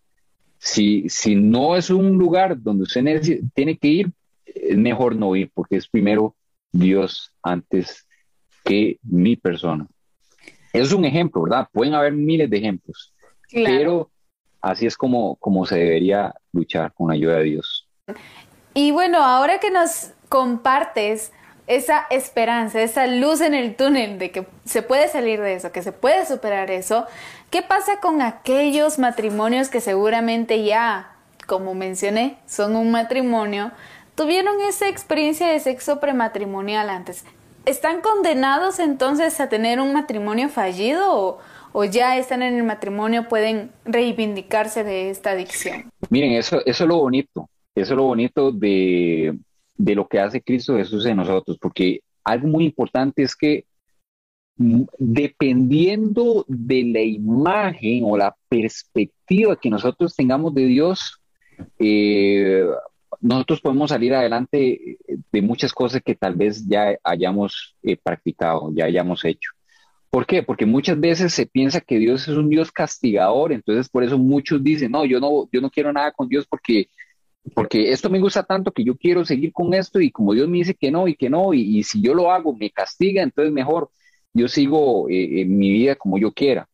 Si, 0.59 1.09
si 1.09 1.37
no 1.37 1.77
es 1.77 1.91
un 1.91 2.19
lugar 2.19 2.61
donde 2.61 2.83
usted 2.83 3.23
tiene 3.55 3.79
que 3.79 3.89
ir, 3.89 4.13
es 4.45 4.77
mejor 4.77 5.17
no 5.17 5.35
ir, 5.37 5.51
porque 5.55 5.77
es 5.77 5.89
primero 5.89 6.35
Dios 6.73 7.33
antes 7.43 8.07
que 8.65 8.99
mi 9.03 9.37
persona. 9.37 9.87
Es 10.73 10.93
un 10.93 11.05
ejemplo, 11.05 11.43
¿verdad? 11.43 11.69
Pueden 11.73 11.95
haber 11.95 12.13
miles 12.13 12.49
de 12.49 12.59
ejemplos, 12.59 13.13
pero 13.53 14.11
así 14.61 14.87
es 14.87 14.97
como, 14.97 15.37
como 15.37 15.67
se 15.67 15.79
debería 15.79 16.35
luchar 16.53 16.93
con 16.93 17.09
la 17.09 17.15
ayuda 17.15 17.39
de 17.39 17.45
Dios. 17.45 17.89
Y 18.75 18.93
bueno, 18.93 19.19
ahora 19.19 19.59
que 19.59 19.71
nos 19.71 20.13
compartes 20.29 21.33
esa 21.67 22.07
esperanza, 22.11 22.83
esa 22.83 23.07
luz 23.07 23.41
en 23.41 23.55
el 23.55 23.77
túnel 23.77 24.19
de 24.19 24.31
que 24.31 24.47
se 24.65 24.83
puede 24.83 25.09
salir 25.09 25.41
de 25.41 25.55
eso, 25.55 25.71
que 25.71 25.83
se 25.83 25.93
puede 25.93 26.27
superar 26.27 26.71
eso, 26.71 27.07
¿qué 27.51 27.63
pasa 27.63 28.01
con 28.01 28.23
aquellos 28.23 28.99
matrimonios 28.99 29.69
que 29.69 29.81
seguramente 29.81 30.65
ya, 30.65 31.17
como 31.47 31.75
mencioné, 31.75 32.39
son 32.47 32.75
un 32.75 32.91
matrimonio, 32.91 33.73
tuvieron 34.15 34.61
esa 34.69 34.89
experiencia 34.89 35.49
de 35.49 35.61
sexo 35.61 36.01
prematrimonial 36.01 36.91
antes? 36.91 37.25
¿Están 37.67 38.01
condenados 38.01 38.79
entonces 38.79 39.39
a 39.41 39.49
tener 39.49 39.81
un 39.81 39.93
matrimonio 39.93 40.49
fallido 40.49 41.39
o, 41.73 41.85
ya 41.85 42.17
están 42.17 42.43
en 42.43 42.55
el 42.55 42.63
matrimonio, 42.65 43.29
pueden 43.29 43.71
reivindicarse 43.85 44.83
de 44.83 45.11
esta 45.11 45.33
adicción? 45.33 45.91
Miren, 46.09 46.33
eso, 46.33 46.65
es 46.65 46.81
lo 46.81 46.99
bonito, 46.99 47.49
eso 47.75 47.93
es 47.93 47.97
lo 47.97 48.05
bonito 48.05 48.51
de, 48.51 49.39
de 49.77 49.95
lo 49.95 50.09
que 50.09 50.19
hace 50.19 50.41
Cristo 50.41 50.77
Jesús 50.77 51.07
en 51.07 51.17
nosotros, 51.17 51.59
porque 51.61 52.01
algo 52.25 52.49
muy 52.49 52.65
importante 52.65 53.23
es 53.23 53.37
que 53.37 53.65
dependiendo 54.57 56.45
de 56.49 56.85
la 56.85 57.01
imagen 57.01 58.03
o 58.05 58.17
la 58.17 58.37
perspectiva 58.49 59.57
que 59.57 59.71
nosotros 59.71 60.15
tengamos 60.15 60.55
de 60.55 60.67
Dios, 60.67 61.21
eh, 61.79 62.67
nosotros 63.21 63.61
podemos 63.61 63.91
salir 63.91 64.15
adelante 64.15 64.99
de 65.31 65.43
muchas 65.43 65.73
cosas 65.73 66.03
que 66.03 66.15
tal 66.15 66.35
vez 66.35 66.67
ya 66.67 66.97
hayamos 67.05 67.77
eh, 67.83 67.97
practicado, 68.03 68.73
ya 68.75 68.87
hayamos 68.87 69.25
hecho. 69.25 69.51
¿Por 70.11 70.27
qué? 70.27 70.43
Porque 70.43 70.67
muchas 70.67 70.99
veces 70.99 71.33
se 71.33 71.47
piensa 71.47 71.81
que 71.81 71.99
Dios 71.99 72.27
es 72.27 72.37
un 72.37 72.49
Dios 72.49 72.73
castigador, 72.73 73.53
entonces 73.53 73.89
por 73.89 74.03
eso 74.03 74.19
muchos 74.19 74.63
dicen, 74.63 74.91
no, 74.91 75.05
yo 75.05 75.21
no, 75.21 75.49
yo 75.53 75.61
no 75.61 75.71
quiero 75.71 75.93
nada 75.93 76.11
con 76.13 76.29
Dios 76.29 76.47
porque 76.49 76.89
porque 77.55 77.91
esto 77.91 78.11
me 78.11 78.21
gusta 78.21 78.43
tanto 78.43 78.71
que 78.73 78.85
yo 78.85 78.97
quiero 78.97 79.25
seguir 79.25 79.53
con 79.53 79.73
esto 79.75 80.01
y 80.01 80.11
como 80.11 80.35
Dios 80.35 80.49
me 80.49 80.59
dice 80.59 80.75
que 80.75 80.91
no 80.91 81.09
y 81.09 81.17
que 81.17 81.31
no, 81.31 81.55
y, 81.55 81.83
si 81.85 82.03
yo 82.03 82.15
lo 82.15 82.31
hago 82.31 82.55
me 82.55 82.71
castiga, 82.71 83.23
entonces 83.23 83.53
mejor 83.53 83.91
yo 84.33 84.47
sigo 84.49 85.09
eh, 85.09 85.41
en 85.43 85.59
mi 85.59 85.71
vida 85.71 85.97
como 85.97 86.19
yo 86.19 86.33
quiera. 86.33 86.69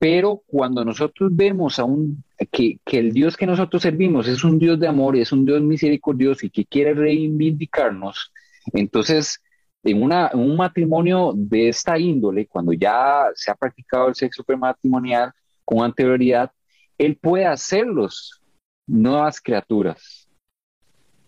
Pero 0.00 0.42
cuando 0.46 0.82
nosotros 0.82 1.30
vemos 1.30 1.78
a 1.78 1.84
un, 1.84 2.24
que, 2.50 2.80
que, 2.86 2.98
el 2.98 3.12
Dios 3.12 3.36
que 3.36 3.46
nosotros 3.46 3.82
servimos 3.82 4.26
es 4.28 4.42
un 4.42 4.58
Dios 4.58 4.80
de 4.80 4.88
amor, 4.88 5.14
es 5.14 5.30
un 5.30 5.44
Dios 5.44 5.60
misericordioso 5.60 6.46
y 6.46 6.50
que 6.50 6.64
quiere 6.64 6.94
reivindicarnos, 6.94 8.32
entonces 8.72 9.42
en, 9.82 10.02
una, 10.02 10.30
en 10.32 10.40
un 10.40 10.56
matrimonio 10.56 11.32
de 11.36 11.68
esta 11.68 11.98
índole, 11.98 12.46
cuando 12.46 12.72
ya 12.72 13.26
se 13.34 13.50
ha 13.50 13.54
practicado 13.54 14.08
el 14.08 14.14
sexo 14.14 14.42
prematrimonial 14.42 15.32
con 15.66 15.84
anterioridad, 15.84 16.50
Él 16.96 17.18
puede 17.20 17.44
hacerlos 17.44 18.40
nuevas 18.86 19.38
criaturas. 19.38 20.26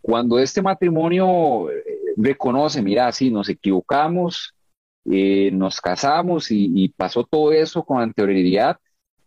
Cuando 0.00 0.38
este 0.38 0.62
matrimonio 0.62 1.70
eh, 1.70 1.84
reconoce, 2.16 2.80
mira, 2.80 3.12
sí, 3.12 3.30
nos 3.30 3.50
equivocamos, 3.50 4.54
eh, 5.10 5.50
nos 5.52 5.80
casamos 5.80 6.50
y, 6.50 6.88
pasó 6.96 7.24
todo 7.24 7.52
eso 7.52 7.84
con 7.84 8.00
anterioridad, 8.00 8.78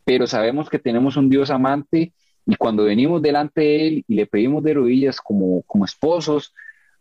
pero 0.03 0.27
sabemos 0.27 0.69
que 0.69 0.79
tenemos 0.79 1.17
un 1.17 1.29
Dios 1.29 1.49
amante 1.49 2.13
y 2.45 2.55
cuando 2.55 2.83
venimos 2.85 3.21
delante 3.21 3.61
de 3.61 3.87
Él 3.87 4.05
y 4.07 4.15
le 4.15 4.25
pedimos 4.27 4.63
de 4.63 4.75
rodillas 4.75 5.19
como, 5.19 5.63
como 5.63 5.85
esposos, 5.85 6.53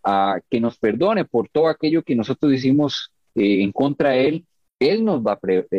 a 0.03 0.39
que 0.51 0.61
nos 0.61 0.77
perdone 0.79 1.25
por 1.25 1.49
todo 1.49 1.69
aquello 1.69 2.03
que 2.03 2.15
nosotros 2.15 2.53
hicimos 2.53 3.13
eh, 3.35 3.63
en 3.63 3.73
contra 3.73 4.11
de 4.11 4.29
Él, 4.29 4.47
Él 4.79 5.05
nos 5.05 5.23
va 5.23 5.33
a, 5.33 5.39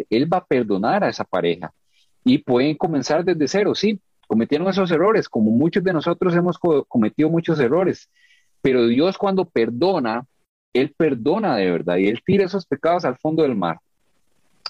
Él 0.10 0.34
va 0.34 0.38
a 0.38 0.46
perdonar 0.46 1.04
a 1.04 1.10
esa 1.10 1.24
pareja. 1.24 1.72
Y 2.24 2.40
pueden 2.40 2.76
comenzar 2.76 3.24
desde 3.24 3.48
cero, 3.48 3.76
sí, 3.76 4.00
cometieron 4.28 4.68
esos 4.68 4.90
errores, 4.90 5.30
como 5.30 5.52
muchos 5.52 5.84
de 5.84 5.94
nosotros 5.94 6.36
hemos 6.36 6.58
cometido 6.88 7.30
muchos 7.30 7.60
errores, 7.60 8.10
pero 8.62 8.88
Dios 8.88 9.18
cuando 9.18 9.46
perdona, 9.46 10.26
Él 10.76 10.94
perdona 10.96 11.56
de 11.56 11.72
verdad 11.72 11.98
y 11.98 12.08
Él 12.08 12.22
tira 12.26 12.46
esos 12.46 12.66
pecados 12.66 13.06
al 13.06 13.18
fondo 13.18 13.44
del 13.44 13.56
mar. 13.56 13.80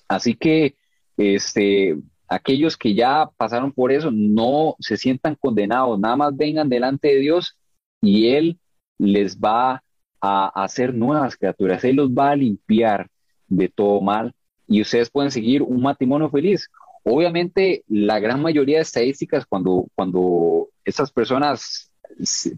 Así 0.08 0.36
que 0.36 0.76
este, 1.18 1.98
aquellos 2.28 2.78
que 2.78 2.94
ya 2.94 3.30
pasaron 3.38 3.72
por 3.72 3.92
eso 3.92 4.12
no 4.12 4.76
se 4.80 4.98
sientan 4.98 5.36
condenados, 5.36 6.00
nada 6.00 6.16
más 6.16 6.38
vengan 6.38 6.70
delante 6.70 7.08
de 7.10 7.20
Dios 7.20 7.58
y 8.02 8.28
Él 8.28 8.60
les 8.98 9.38
va 9.40 9.84
a 10.22 10.64
hacer 10.64 10.94
nuevas 10.94 11.36
criaturas, 11.36 11.84
Él 11.84 11.98
los 11.98 12.12
va 12.12 12.32
a 12.32 12.36
limpiar 12.36 13.10
de 13.48 13.70
todo 13.70 14.02
mal 14.02 14.34
y 14.68 14.82
ustedes 14.82 15.10
pueden 15.10 15.32
seguir 15.32 15.62
un 15.62 15.82
matrimonio 15.82 16.30
feliz. 16.30 16.70
Obviamente, 17.04 17.84
la 17.88 18.20
gran 18.20 18.42
mayoría 18.42 18.78
de 18.78 18.84
estadísticas, 18.84 19.46
cuando, 19.46 19.86
cuando 19.94 20.70
estas 20.84 21.12
personas 21.12 21.92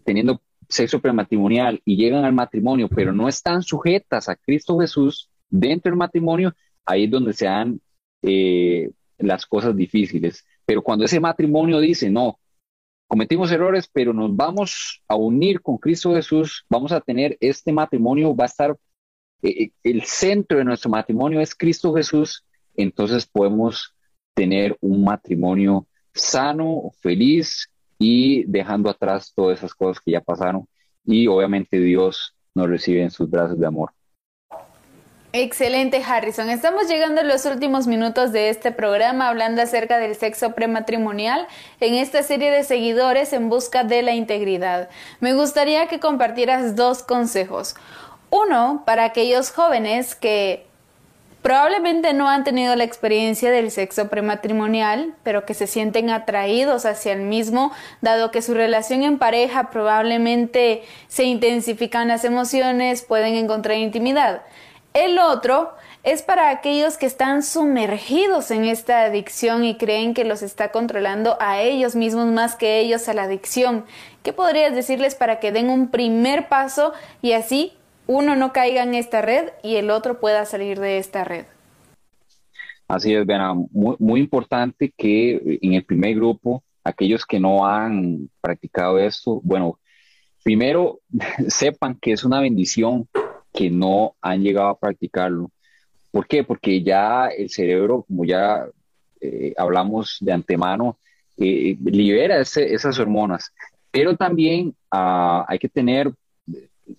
teniendo 0.04 0.40
sexo 0.68 1.00
prematrimonial 1.00 1.80
y 1.84 1.96
llegan 1.96 2.24
al 2.24 2.32
matrimonio, 2.32 2.88
pero 2.88 3.12
no 3.12 3.28
están 3.28 3.62
sujetas 3.62 4.28
a 4.28 4.36
Cristo 4.36 4.78
Jesús 4.78 5.30
dentro 5.48 5.90
del 5.90 5.98
matrimonio, 5.98 6.54
ahí 6.84 7.04
es 7.04 7.10
donde 7.10 7.32
se 7.32 7.46
dan 7.46 7.80
eh, 8.22 8.90
las 9.18 9.46
cosas 9.46 9.74
difíciles. 9.76 10.44
Pero 10.66 10.82
cuando 10.82 11.04
ese 11.04 11.20
matrimonio 11.20 11.80
dice, 11.80 12.10
no, 12.10 12.38
cometimos 13.06 13.50
errores, 13.50 13.88
pero 13.90 14.12
nos 14.12 14.34
vamos 14.36 15.02
a 15.08 15.16
unir 15.16 15.62
con 15.62 15.78
Cristo 15.78 16.14
Jesús, 16.14 16.66
vamos 16.68 16.92
a 16.92 17.00
tener 17.00 17.36
este 17.40 17.72
matrimonio, 17.72 18.36
va 18.36 18.44
a 18.44 18.48
estar, 18.48 18.76
eh, 19.42 19.64
eh, 19.64 19.70
el 19.82 20.02
centro 20.02 20.58
de 20.58 20.64
nuestro 20.64 20.90
matrimonio 20.90 21.40
es 21.40 21.54
Cristo 21.54 21.94
Jesús, 21.94 22.44
entonces 22.76 23.26
podemos 23.26 23.94
tener 24.34 24.76
un 24.80 25.02
matrimonio 25.04 25.86
sano, 26.12 26.92
feliz 27.00 27.70
y 27.98 28.44
dejando 28.44 28.90
atrás 28.90 29.32
todas 29.34 29.58
esas 29.58 29.74
cosas 29.74 30.00
que 30.00 30.12
ya 30.12 30.20
pasaron. 30.20 30.66
Y 31.04 31.26
obviamente 31.26 31.78
Dios 31.78 32.34
nos 32.54 32.68
recibe 32.68 33.02
en 33.02 33.10
sus 33.10 33.28
brazos 33.28 33.58
de 33.58 33.66
amor. 33.66 33.90
Excelente, 35.32 36.02
Harrison. 36.02 36.48
Estamos 36.48 36.88
llegando 36.88 37.20
a 37.20 37.24
los 37.24 37.44
últimos 37.44 37.86
minutos 37.86 38.32
de 38.32 38.48
este 38.48 38.72
programa 38.72 39.28
hablando 39.28 39.60
acerca 39.60 39.98
del 39.98 40.14
sexo 40.14 40.54
prematrimonial 40.54 41.46
en 41.80 41.94
esta 41.94 42.22
serie 42.22 42.50
de 42.50 42.64
seguidores 42.64 43.34
en 43.34 43.50
busca 43.50 43.84
de 43.84 44.00
la 44.00 44.14
integridad. 44.14 44.88
Me 45.20 45.34
gustaría 45.34 45.86
que 45.86 46.00
compartieras 46.00 46.76
dos 46.76 47.02
consejos. 47.02 47.74
Uno, 48.30 48.82
para 48.86 49.04
aquellos 49.04 49.50
jóvenes 49.50 50.14
que 50.14 50.67
Probablemente 51.42 52.12
no 52.14 52.28
han 52.28 52.42
tenido 52.42 52.74
la 52.74 52.84
experiencia 52.84 53.50
del 53.50 53.70
sexo 53.70 54.08
prematrimonial, 54.08 55.14
pero 55.22 55.46
que 55.46 55.54
se 55.54 55.68
sienten 55.68 56.10
atraídos 56.10 56.84
hacia 56.84 57.12
el 57.12 57.22
mismo, 57.22 57.72
dado 58.00 58.32
que 58.32 58.42
su 58.42 58.54
relación 58.54 59.02
en 59.02 59.18
pareja 59.18 59.70
probablemente 59.70 60.82
se 61.06 61.24
intensifican 61.24 62.08
las 62.08 62.24
emociones, 62.24 63.02
pueden 63.02 63.34
encontrar 63.34 63.76
intimidad. 63.76 64.42
El 64.94 65.20
otro 65.20 65.74
es 66.02 66.22
para 66.22 66.50
aquellos 66.50 66.96
que 66.96 67.06
están 67.06 67.44
sumergidos 67.44 68.50
en 68.50 68.64
esta 68.64 69.02
adicción 69.02 69.64
y 69.64 69.76
creen 69.76 70.14
que 70.14 70.24
los 70.24 70.42
está 70.42 70.72
controlando 70.72 71.36
a 71.40 71.60
ellos 71.60 71.94
mismos 71.94 72.26
más 72.26 72.56
que 72.56 72.80
ellos 72.80 73.08
a 73.08 73.14
la 73.14 73.24
adicción. 73.24 73.84
¿Qué 74.24 74.32
podrías 74.32 74.74
decirles 74.74 75.14
para 75.14 75.38
que 75.38 75.52
den 75.52 75.70
un 75.70 75.88
primer 75.88 76.48
paso 76.48 76.94
y 77.22 77.32
así 77.32 77.77
uno 78.08 78.34
no 78.34 78.52
caiga 78.52 78.82
en 78.82 78.94
esta 78.94 79.22
red 79.22 79.50
y 79.62 79.76
el 79.76 79.90
otro 79.90 80.18
pueda 80.18 80.44
salir 80.46 80.80
de 80.80 80.98
esta 80.98 81.22
red. 81.22 81.44
Así 82.88 83.14
es, 83.14 83.26
muy, 83.70 83.96
muy 83.98 84.20
importante 84.20 84.92
que 84.96 85.58
en 85.60 85.74
el 85.74 85.84
primer 85.84 86.14
grupo, 86.16 86.64
aquellos 86.82 87.26
que 87.26 87.38
no 87.38 87.66
han 87.66 88.30
practicado 88.40 88.98
esto, 88.98 89.40
bueno, 89.44 89.78
primero 90.42 91.00
sepan 91.48 91.98
que 92.00 92.12
es 92.12 92.24
una 92.24 92.40
bendición 92.40 93.06
que 93.52 93.70
no 93.70 94.16
han 94.22 94.42
llegado 94.42 94.68
a 94.68 94.78
practicarlo. 94.78 95.50
¿Por 96.10 96.26
qué? 96.26 96.44
Porque 96.44 96.82
ya 96.82 97.26
el 97.26 97.50
cerebro, 97.50 98.04
como 98.08 98.24
ya 98.24 98.66
eh, 99.20 99.52
hablamos 99.58 100.16
de 100.20 100.32
antemano, 100.32 100.98
eh, 101.36 101.76
libera 101.84 102.40
esas 102.40 102.98
hormonas 102.98 103.52
Pero 103.92 104.16
también 104.16 104.74
ah, 104.90 105.44
hay 105.46 105.58
que 105.58 105.68
tener, 105.68 106.10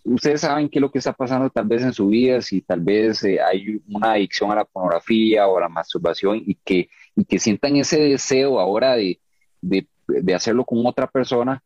ustedes 0.03 0.41
saben 0.41 0.69
qué 0.69 0.79
es 0.79 0.81
lo 0.81 0.91
que 0.91 0.99
está 0.99 1.13
pasando 1.13 1.49
tal 1.49 1.67
vez 1.67 1.83
en 1.83 1.93
su 1.93 2.07
vida, 2.07 2.41
si 2.41 2.61
tal 2.61 2.81
vez 2.81 3.23
eh, 3.23 3.39
hay 3.41 3.81
una 3.87 4.13
adicción 4.13 4.51
a 4.51 4.55
la 4.55 4.65
pornografía 4.65 5.47
o 5.47 5.57
a 5.57 5.61
la 5.61 5.69
masturbación 5.69 6.41
y 6.45 6.55
que, 6.55 6.89
y 7.15 7.25
que 7.25 7.39
sientan 7.39 7.75
ese 7.75 7.99
deseo 7.99 8.59
ahora 8.59 8.95
de, 8.95 9.19
de, 9.61 9.87
hacerlo 10.33 10.65
con 10.65 10.85
otra 10.85 11.07
persona, 11.07 11.63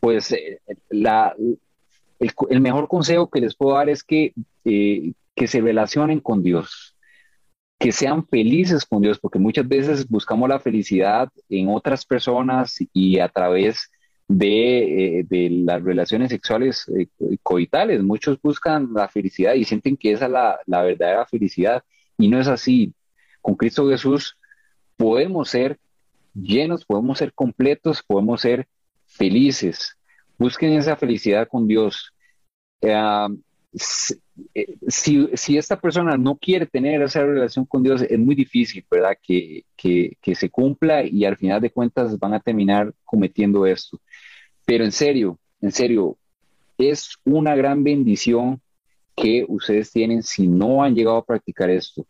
pues 0.00 0.32
eh, 0.32 0.60
la, 0.88 1.34
el, 2.18 2.32
el, 2.50 2.60
mejor 2.60 2.88
consejo 2.88 3.30
que 3.30 3.40
les 3.40 3.54
puedo 3.54 3.76
dar 3.76 3.88
es 3.88 4.02
que, 4.02 4.32
eh, 4.64 5.12
que 5.34 5.46
se 5.46 5.60
relacionen 5.60 6.20
con 6.20 6.42
Dios, 6.42 6.96
que 7.78 7.92
sean 7.92 8.26
felices 8.26 8.84
con 8.84 9.02
Dios, 9.02 9.18
porque 9.18 9.38
muchas 9.38 9.66
veces 9.66 10.08
buscamos 10.08 10.48
la 10.48 10.60
felicidad 10.60 11.30
en 11.48 11.68
otras 11.68 12.04
personas 12.04 12.76
y 12.92 13.18
a 13.18 13.28
través 13.28 13.90
de, 14.32 15.18
eh, 15.18 15.26
de 15.28 15.50
las 15.50 15.82
relaciones 15.82 16.30
sexuales 16.30 16.88
eh, 16.96 17.08
coitales. 17.42 18.00
Muchos 18.00 18.40
buscan 18.40 18.92
la 18.94 19.08
felicidad 19.08 19.54
y 19.54 19.64
sienten 19.64 19.96
que 19.96 20.12
esa 20.12 20.26
es 20.26 20.30
la, 20.30 20.60
la 20.66 20.82
verdadera 20.82 21.26
felicidad 21.26 21.82
y 22.16 22.28
no 22.28 22.38
es 22.38 22.46
así. 22.46 22.94
Con 23.42 23.56
Cristo 23.56 23.88
Jesús 23.88 24.36
podemos 24.96 25.50
ser 25.50 25.80
llenos, 26.32 26.84
podemos 26.84 27.18
ser 27.18 27.32
completos, 27.32 28.04
podemos 28.06 28.42
ser 28.42 28.68
felices. 29.06 29.96
Busquen 30.38 30.74
esa 30.74 30.94
felicidad 30.94 31.48
con 31.48 31.66
Dios. 31.66 32.12
Uh, 32.82 33.36
si, 33.72 35.28
si, 35.34 35.56
esta 35.56 35.80
persona 35.80 36.16
no 36.16 36.36
quiere 36.36 36.66
tener 36.66 37.02
esa 37.02 37.24
relación 37.24 37.64
con 37.64 37.82
Dios, 37.82 38.02
es 38.02 38.18
muy 38.18 38.34
difícil, 38.34 38.84
¿verdad? 38.90 39.16
Que, 39.22 39.64
que, 39.76 40.34
se 40.34 40.50
cumpla 40.50 41.04
y 41.04 41.24
al 41.24 41.36
final 41.36 41.60
de 41.60 41.70
cuentas 41.70 42.18
van 42.18 42.34
a 42.34 42.40
terminar 42.40 42.92
cometiendo 43.04 43.66
esto. 43.66 44.00
Pero 44.64 44.84
en 44.84 44.92
serio, 44.92 45.38
en 45.60 45.72
serio, 45.72 46.16
es 46.78 47.16
una 47.24 47.54
gran 47.54 47.84
bendición 47.84 48.60
que 49.14 49.44
ustedes 49.48 49.92
tienen 49.92 50.22
si 50.22 50.48
no 50.48 50.82
han 50.82 50.94
llegado 50.94 51.18
a 51.18 51.24
practicar 51.24 51.70
esto. 51.70 52.06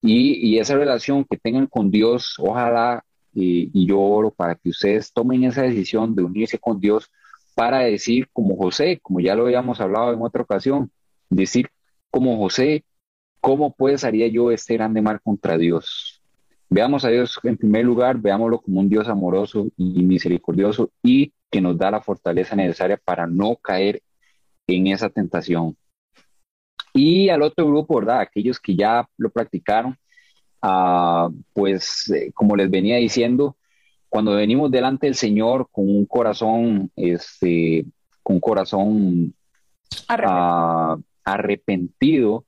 Y, 0.00 0.50
y 0.50 0.58
esa 0.58 0.76
relación 0.76 1.24
que 1.24 1.36
tengan 1.36 1.66
con 1.66 1.90
Dios, 1.90 2.36
ojalá, 2.38 3.04
eh, 3.34 3.68
y 3.72 3.86
yo 3.86 4.00
oro 4.00 4.30
para 4.30 4.54
que 4.54 4.70
ustedes 4.70 5.12
tomen 5.12 5.44
esa 5.44 5.62
decisión 5.62 6.14
de 6.14 6.22
unirse 6.22 6.58
con 6.58 6.80
Dios 6.80 7.10
para 7.56 7.78
decir 7.78 8.28
como 8.34 8.54
José, 8.54 9.00
como 9.02 9.18
ya 9.18 9.34
lo 9.34 9.44
habíamos 9.44 9.80
hablado 9.80 10.12
en 10.12 10.20
otra 10.20 10.42
ocasión, 10.42 10.90
decir 11.30 11.70
como 12.10 12.36
José, 12.36 12.84
¿cómo 13.40 13.74
pues 13.74 14.04
haría 14.04 14.28
yo 14.28 14.50
este 14.50 14.74
grande 14.74 15.00
mal 15.00 15.22
contra 15.22 15.56
Dios? 15.56 16.22
Veamos 16.68 17.06
a 17.06 17.08
Dios 17.08 17.40
en 17.44 17.56
primer 17.56 17.86
lugar, 17.86 18.18
veámoslo 18.18 18.60
como 18.60 18.80
un 18.80 18.90
Dios 18.90 19.08
amoroso 19.08 19.68
y 19.78 20.02
misericordioso 20.02 20.90
y 21.02 21.32
que 21.50 21.62
nos 21.62 21.78
da 21.78 21.90
la 21.90 22.02
fortaleza 22.02 22.54
necesaria 22.54 23.00
para 23.02 23.26
no 23.26 23.56
caer 23.56 24.02
en 24.66 24.88
esa 24.88 25.08
tentación. 25.08 25.78
Y 26.92 27.30
al 27.30 27.40
otro 27.40 27.66
grupo, 27.66 27.96
¿verdad? 27.96 28.20
Aquellos 28.20 28.60
que 28.60 28.76
ya 28.76 29.08
lo 29.16 29.30
practicaron, 29.30 29.96
uh, 30.62 31.32
pues 31.54 32.10
eh, 32.10 32.32
como 32.34 32.54
les 32.54 32.70
venía 32.70 32.96
diciendo, 32.96 33.56
cuando 34.08 34.32
venimos 34.32 34.70
delante 34.70 35.06
del 35.06 35.14
Señor 35.14 35.68
con 35.70 35.88
un 35.88 36.06
corazón, 36.06 36.90
este, 36.96 37.84
con 38.22 38.36
un 38.36 38.40
corazón 38.40 39.34
arrepentido. 40.08 40.94
Uh, 40.96 41.02
arrepentido, 41.26 42.44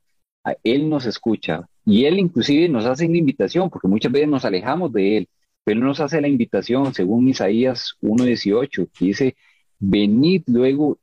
Él 0.63 0.89
nos 0.89 1.05
escucha 1.05 1.67
y 1.85 2.05
Él 2.05 2.17
inclusive 2.17 2.69
nos 2.69 2.85
hace 2.85 3.05
una 3.05 3.17
invitación, 3.17 3.69
porque 3.69 3.87
muchas 3.87 4.11
veces 4.11 4.29
nos 4.29 4.45
alejamos 4.45 4.91
de 4.93 5.17
Él, 5.17 5.29
pero 5.63 5.79
Él 5.79 5.85
nos 5.85 5.99
hace 5.99 6.21
la 6.21 6.27
invitación, 6.27 6.93
según 6.93 7.27
Isaías 7.27 7.95
1.18, 8.01 8.89
que 8.91 9.05
dice, 9.05 9.35
venid 9.79 10.43
luego 10.47 10.97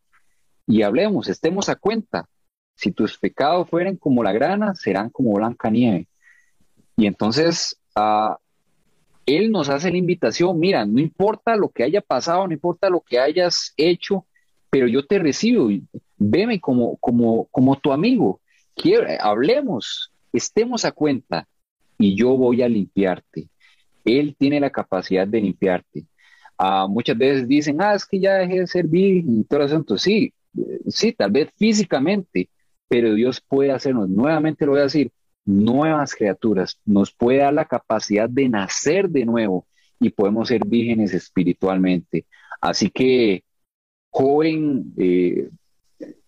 y 0.67 0.83
hablemos, 0.83 1.29
estemos 1.29 1.69
a 1.69 1.77
cuenta. 1.77 2.29
Si 2.75 2.93
tus 2.93 3.19
pecados 3.19 3.69
fueren 3.69 3.97
como 3.97 4.23
la 4.23 4.33
grana, 4.33 4.75
serán 4.75 5.11
como 5.11 5.33
blanca 5.35 5.71
nieve. 5.71 6.09
Y 6.97 7.07
entonces, 7.07 7.79
uh, 7.97 8.35
él 9.27 9.51
nos 9.51 9.69
hace 9.69 9.91
la 9.91 9.99
invitación, 9.99 10.59
mira, 10.59 10.87
no 10.87 11.01
importa 11.01 11.57
lo 11.57 11.69
que 11.69 11.83
haya 11.83 12.01
pasado, 12.01 12.47
no 12.47 12.53
importa 12.53 12.89
lo 12.89 13.01
que 13.01 13.19
hayas 13.19 13.75
hecho, 13.77 14.25
pero 14.71 14.87
yo 14.87 15.05
te 15.05 15.19
recibo, 15.19 15.69
veme 16.17 16.61
como, 16.61 16.97
como, 16.97 17.47
como 17.47 17.77
tu 17.77 17.93
amigo, 17.93 18.41
Quiero, 18.77 19.07
hablemos, 19.21 20.13
estemos 20.35 20.85
a 20.85 20.93
cuenta 20.93 21.49
y 21.99 22.15
yo 22.15 22.37
voy 22.37 22.61
a 22.61 22.69
limpiarte. 22.69 23.49
Él 24.05 24.37
tiene 24.39 24.61
la 24.61 24.71
capacidad 24.71 25.27
de 25.27 25.41
limpiarte. 25.41 26.05
Uh, 26.59 26.87
muchas 26.87 27.17
veces 27.17 27.49
dicen, 27.49 27.81
ah, 27.81 27.95
es 27.95 28.05
que 28.05 28.21
ya 28.21 28.35
dejé 28.35 28.61
de 28.61 28.67
servir 28.67 29.25
y 29.27 29.45
todo 29.45 29.61
el 29.61 29.67
asunto. 29.67 29.97
Sí, 29.97 30.33
sí, 30.89 31.13
tal 31.13 31.31
vez 31.31 31.49
físicamente, 31.57 32.51
pero 32.87 33.15
Dios 33.15 33.41
puede 33.41 33.73
hacernos, 33.73 34.11
nuevamente 34.11 34.67
lo 34.67 34.73
voy 34.73 34.81
a 34.81 34.85
decir, 34.85 35.11
nuevas 35.47 36.15
criaturas, 36.15 36.79
nos 36.85 37.13
puede 37.13 37.39
dar 37.39 37.55
la 37.55 37.65
capacidad 37.65 38.29
de 38.29 38.49
nacer 38.49 39.09
de 39.09 39.25
nuevo 39.25 39.67
y 39.99 40.11
podemos 40.11 40.49
ser 40.49 40.67
vírgenes 40.67 41.15
espiritualmente. 41.15 42.27
Así 42.61 42.91
que, 42.91 43.45
joven, 44.11 44.93
eh, 44.99 45.49